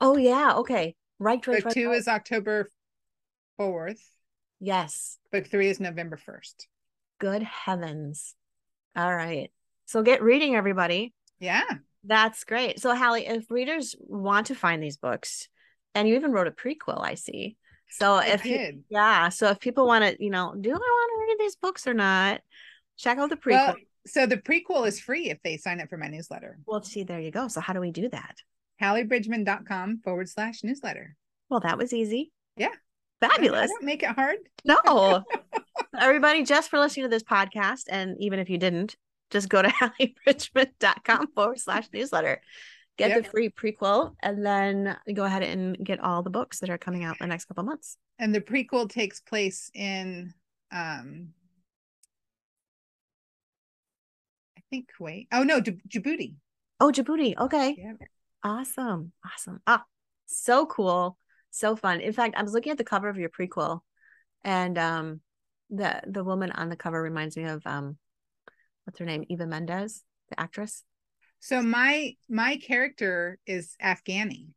Oh 0.00 0.16
yeah. 0.16 0.54
Okay. 0.56 0.94
Right. 1.18 1.44
Right. 1.46 1.56
book 1.58 1.64
right, 1.66 1.74
two 1.74 1.88
right. 1.90 1.98
is 1.98 2.08
october 2.08 2.70
4th 3.60 4.00
yes. 4.60 5.18
book 5.32 5.46
three 5.46 5.68
is 5.68 5.80
november 5.80 6.16
1st 6.16 6.66
Good 7.20 7.42
heavens. 7.42 8.36
All 8.94 9.12
right. 9.12 9.50
So 9.86 10.02
get 10.02 10.22
reading, 10.22 10.54
everybody. 10.54 11.12
yeah 11.40 11.64
That's 12.04 12.44
great. 12.44 12.78
So, 12.80 12.94
Hallee, 12.94 13.28
if 13.28 13.50
readers 13.50 13.96
want 13.98 14.46
to 14.46 14.54
find 14.54 14.80
these 14.80 14.96
books, 14.96 15.48
and 15.96 16.08
you 16.08 16.14
even 16.14 16.30
wrote 16.30 16.46
a 16.46 16.52
prequel, 16.52 17.02
I 17.02 17.14
see. 17.14 17.56
So, 17.90 18.18
if 18.18 18.44
you, 18.44 18.56
did. 18.56 18.84
yeah, 18.88 19.30
so 19.30 19.48
if 19.50 19.58
people 19.58 19.86
want 19.86 20.04
to, 20.04 20.22
you 20.22 20.30
know, 20.30 20.54
do 20.58 20.70
I 20.70 20.72
want 20.74 20.80
to 20.80 21.26
read 21.26 21.36
these 21.44 21.56
books 21.56 21.86
or 21.88 21.94
not? 21.94 22.40
Check 22.98 23.18
out 23.18 23.30
the 23.30 23.36
prequel. 23.36 23.50
well 23.50 23.76
so 24.06 24.26
the 24.26 24.36
prequel 24.36 24.86
is 24.86 25.00
free 25.00 25.28
if 25.28 25.38
they 25.42 25.56
sign 25.56 25.80
up 25.80 25.88
for 25.88 25.96
my 25.98 26.08
newsletter 26.08 26.58
Well, 26.66 26.82
see, 26.82 27.02
there 27.02 27.20
you 27.20 27.30
go. 27.32 27.48
So, 27.48 27.60
how 27.60 27.72
do 27.72 27.80
we 27.80 27.90
do 27.90 28.08
that? 28.10 28.36
halleebridgeman.com 28.80 30.00
forward 30.04 30.28
slash 30.28 30.62
newsletter 30.62 31.16
Well, 31.48 31.60
that 31.60 31.78
was 31.78 31.92
easy. 31.92 32.30
Yeah. 32.56 32.74
Fabulous. 33.20 33.68
don't 33.70 33.84
make 33.84 34.02
it 34.02 34.10
hard 34.10 34.38
No. 34.64 35.24
Everybody, 35.98 36.44
just 36.44 36.70
for 36.70 36.78
listening 36.78 37.04
to 37.04 37.10
this 37.10 37.22
podcast, 37.24 37.84
and 37.88 38.16
even 38.20 38.38
if 38.38 38.48
you 38.50 38.58
didn't, 38.58 38.96
just 39.30 39.48
go 39.48 39.60
to 39.62 39.68
halleebridgeman.com 40.28 41.28
forward 41.34 41.58
slash 41.58 41.88
newsletter. 41.92 42.40
Get 42.96 43.10
Yep. 43.10 43.22
the 43.24 43.30
free 43.30 43.48
prequel 43.50 44.14
and 44.22 44.44
then 44.44 44.96
go 45.14 45.22
ahead 45.24 45.42
and 45.44 45.76
get 45.84 46.00
all 46.00 46.22
the 46.24 46.30
books 46.30 46.58
that 46.60 46.70
are 46.70 46.78
coming 46.78 47.04
out 47.04 47.16
in 47.20 47.24
the 47.26 47.28
next 47.28 47.44
couple 47.44 47.62
months. 47.64 47.96
and 48.18 48.34
the 48.34 48.40
prequel 48.40 48.88
takes 48.90 49.20
place 49.20 49.70
in 49.74 50.34
um 50.72 51.28
I 54.56 54.60
think 54.70 54.88
Kuwait. 54.98 55.28
Oh 55.32 55.42
no, 55.44 55.60
Dj- 55.60 55.80
Djibouti. 55.88 56.34
Oh, 56.80 56.90
Djibouti. 56.92 57.36
Okay. 57.38 57.76
Yeah. 57.78 57.92
Awesome. 58.42 59.12
Awesome. 59.24 59.60
Ah, 59.66 59.84
so 60.26 60.66
cool. 60.66 61.16
So 61.50 61.76
fun. 61.76 62.00
In 62.00 62.12
fact, 62.12 62.34
I 62.36 62.42
was 62.42 62.52
looking 62.52 62.72
at 62.72 62.78
the 62.78 62.84
cover 62.84 63.08
of 63.08 63.16
your 63.18 63.30
prequel 63.30 63.80
and 64.44 64.78
um 64.78 65.20
the 65.70 66.00
the 66.06 66.24
woman 66.24 66.52
on 66.52 66.68
the 66.68 66.76
cover 66.76 67.00
reminds 67.02 67.36
me 67.36 67.44
of 67.44 67.62
um 67.66 67.96
what's 68.84 68.98
her 68.98 69.04
name? 69.04 69.24
Eva 69.28 69.46
Mendes, 69.46 70.02
the 70.30 70.40
actress. 70.40 70.84
So 71.40 71.62
my 71.62 72.16
my 72.28 72.56
character 72.56 73.38
is 73.46 73.76
Afghani 73.82 74.48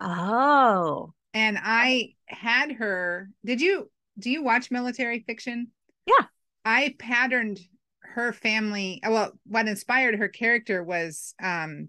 Oh. 0.00 1.14
and 1.32 1.58
I 1.62 2.14
had 2.26 2.72
her 2.72 3.28
Did 3.44 3.60
you 3.60 3.90
do 4.18 4.30
you 4.30 4.42
watch 4.42 4.70
military 4.70 5.20
fiction? 5.20 5.68
Yeah. 6.06 6.26
I 6.64 6.94
patterned 6.98 7.60
her 8.00 8.32
family 8.32 9.00
well 9.06 9.32
what 9.46 9.66
inspired 9.68 10.16
her 10.18 10.28
character 10.28 10.82
was 10.82 11.34
um 11.42 11.88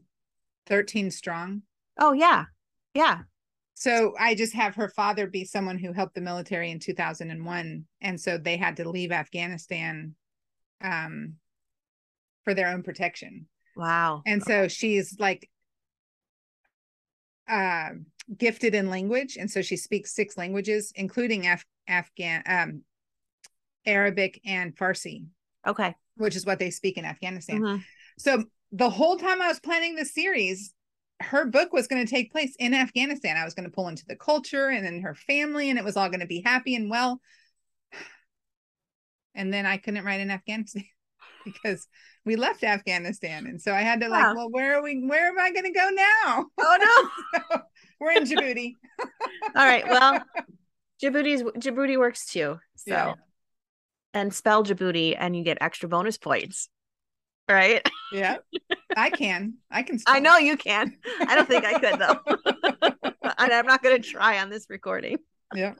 13 0.67 1.11
strong. 1.11 1.61
Oh 1.99 2.13
yeah. 2.13 2.45
Yeah. 2.93 3.21
So 3.75 4.15
I 4.19 4.35
just 4.35 4.53
have 4.53 4.75
her 4.75 4.89
father 4.89 5.27
be 5.27 5.45
someone 5.45 5.77
who 5.77 5.93
helped 5.93 6.15
the 6.15 6.21
military 6.21 6.71
in 6.71 6.79
2001 6.79 7.85
and 8.01 8.19
so 8.19 8.37
they 8.37 8.57
had 8.57 8.77
to 8.77 8.89
leave 8.89 9.11
Afghanistan 9.11 10.15
um 10.81 11.35
for 12.45 12.53
their 12.53 12.69
own 12.69 12.83
protection. 12.83 13.47
Wow. 13.75 14.23
And 14.25 14.41
so 14.41 14.67
she's 14.67 15.17
like 15.19 15.49
uh, 17.49 17.89
gifted 18.37 18.73
in 18.73 18.89
language, 18.89 19.37
and 19.37 19.49
so 19.51 19.61
she 19.61 19.77
speaks 19.77 20.15
six 20.15 20.37
languages, 20.37 20.91
including 20.95 21.47
Af- 21.47 21.65
Afghan, 21.87 22.43
um, 22.47 22.81
Arabic, 23.85 24.39
and 24.45 24.75
Farsi. 24.75 25.25
Okay. 25.67 25.95
Which 26.15 26.35
is 26.35 26.45
what 26.45 26.59
they 26.59 26.69
speak 26.69 26.97
in 26.97 27.05
Afghanistan. 27.05 27.61
Mhm. 27.61 27.83
So 28.17 28.45
the 28.71 28.89
whole 28.89 29.17
time 29.17 29.41
I 29.41 29.47
was 29.47 29.59
planning 29.59 29.95
this 29.95 30.13
series, 30.13 30.73
her 31.21 31.45
book 31.45 31.71
was 31.71 31.87
going 31.87 32.05
to 32.05 32.09
take 32.09 32.31
place 32.31 32.55
in 32.59 32.73
Afghanistan. 32.73 33.37
I 33.37 33.45
was 33.45 33.53
going 33.53 33.69
to 33.69 33.73
pull 33.73 33.87
into 33.87 34.05
the 34.05 34.15
culture 34.15 34.67
and 34.69 34.85
then 34.85 35.01
her 35.01 35.15
family, 35.15 35.69
and 35.69 35.79
it 35.79 35.85
was 35.85 35.95
all 35.97 36.09
going 36.09 36.19
to 36.19 36.25
be 36.25 36.41
happy 36.41 36.75
and 36.75 36.89
well. 36.89 37.21
And 39.37 39.53
then 39.53 39.65
I 39.65 39.75
couldn't 39.75 40.05
write 40.05 40.21
in 40.21 40.31
Afghanistan 40.31 40.85
because 41.45 41.87
we 42.23 42.37
left 42.37 42.63
Afghanistan, 42.63 43.47
and 43.47 43.61
so 43.61 43.73
I 43.73 43.81
had 43.81 43.99
to 43.99 44.07
like, 44.07 44.23
Wow. 44.23 44.35
well, 44.35 44.49
where 44.49 44.77
are 44.77 44.81
we? 44.81 45.05
Where 45.05 45.27
am 45.27 45.37
I 45.37 45.51
going 45.51 45.65
to 45.65 45.71
go 45.71 45.89
now? 45.89 46.45
Oh 46.57 47.09
no. 47.51 47.61
We're 47.99 48.11
in 48.13 48.23
Djibouti. 48.23 48.75
All 49.55 49.65
right. 49.65 49.87
Well, 49.89 50.23
Djibouti's 51.03 51.43
Djibouti 51.43 51.97
works 51.97 52.25
too. 52.27 52.59
So 52.75 52.91
Yeah. 52.91 53.13
and 54.13 54.33
spell 54.33 54.63
Djibouti 54.63 55.15
and 55.19 55.35
you 55.35 55.43
get 55.43 55.57
extra 55.59 55.89
bonus 55.89 56.17
points. 56.17 56.69
Right? 57.49 57.87
Yeah, 58.11 58.37
I 58.97 59.09
can. 59.09 59.55
I 59.69 59.83
can. 59.83 59.99
I 60.07 60.19
know 60.19 60.37
you 60.37 60.57
can. 60.57 60.97
I 61.21 61.35
don't 61.35 61.47
think 61.47 61.63
I 61.65 61.79
could 61.79 61.99
though. 61.99 63.01
and 63.37 63.53
I'm 63.53 63.67
not 63.67 63.83
gonna 63.83 63.99
try 63.99 64.39
on 64.39 64.49
this 64.49 64.65
recording. 64.69 65.17
Yeah. 65.53 65.73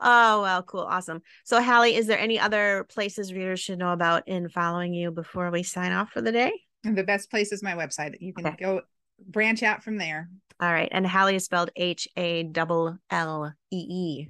Oh 0.00 0.42
well, 0.42 0.62
cool, 0.62 0.82
awesome. 0.82 1.22
So 1.44 1.60
Hallee, 1.60 1.96
is 1.96 2.06
there 2.06 2.18
any 2.18 2.38
other 2.38 2.86
places 2.88 3.32
readers 3.32 3.60
should 3.60 3.78
know 3.78 3.92
about 3.92 4.28
in 4.28 4.48
following 4.48 4.94
you 4.94 5.10
before 5.10 5.50
we 5.50 5.62
sign 5.64 5.92
off 5.92 6.10
for 6.12 6.20
the 6.20 6.32
day? 6.32 6.52
And 6.84 6.96
the 6.96 7.02
best 7.04 7.30
place 7.30 7.50
is 7.50 7.62
my 7.62 7.72
website. 7.72 8.14
You 8.20 8.32
can 8.32 8.46
Okay. 8.46 8.56
go 8.64 8.82
branch 9.26 9.64
out 9.64 9.82
from 9.82 9.98
there. 9.98 10.28
All 10.60 10.72
right. 10.72 10.88
And 10.92 11.04
Hallee 11.04 11.34
is 11.34 11.44
spelled 11.44 11.70
H 11.74 12.06
A 12.16 12.44
double 12.44 12.98
L 13.10 13.52
E 13.72 13.76
E 13.76 14.28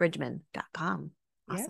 Bridgeman.com. 0.00 1.10
Yeah. 1.52 1.66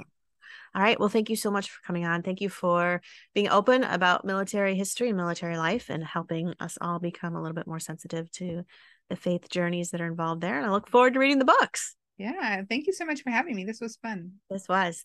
All 0.75 0.83
right. 0.83 0.99
Well, 0.99 1.09
thank 1.09 1.29
you 1.29 1.37
so 1.37 1.51
much 1.51 1.71
for 1.71 1.83
coming 1.87 2.07
on. 2.07 2.23
Thank 2.23 2.41
you 2.41 2.49
for 2.49 3.03
being 3.35 3.49
open 3.49 3.85
about 3.85 4.25
military 4.25 4.75
history 4.75 5.09
and 5.09 5.17
military 5.17 5.59
life 5.59 5.91
and 5.91 6.03
helping 6.03 6.55
us 6.61 6.79
all 6.81 6.99
become 6.99 7.37
a 7.37 7.43
little 7.43 7.55
bit 7.55 7.67
more 7.67 7.81
sensitive 7.81 8.31
to 8.33 8.65
the 9.11 9.17
faith 9.17 9.51
journeys 9.51 9.91
that 9.91 10.01
are 10.01 10.07
involved 10.07 10.41
there. 10.41 10.57
And 10.57 10.67
I 10.67 10.71
look 10.71 10.89
forward 10.89 11.15
to 11.15 11.21
reading 11.21 11.39
the 11.39 11.45
books. 11.45 11.95
Yeah. 12.17 12.63
Thank 12.69 12.87
you 12.87 12.93
so 12.93 13.05
much 13.05 13.23
for 13.23 13.31
having 13.31 13.55
me. 13.55 13.65
This 13.65 13.81
was 13.81 13.97
fun. 13.97 14.33
This 14.51 14.67
was. 14.69 15.05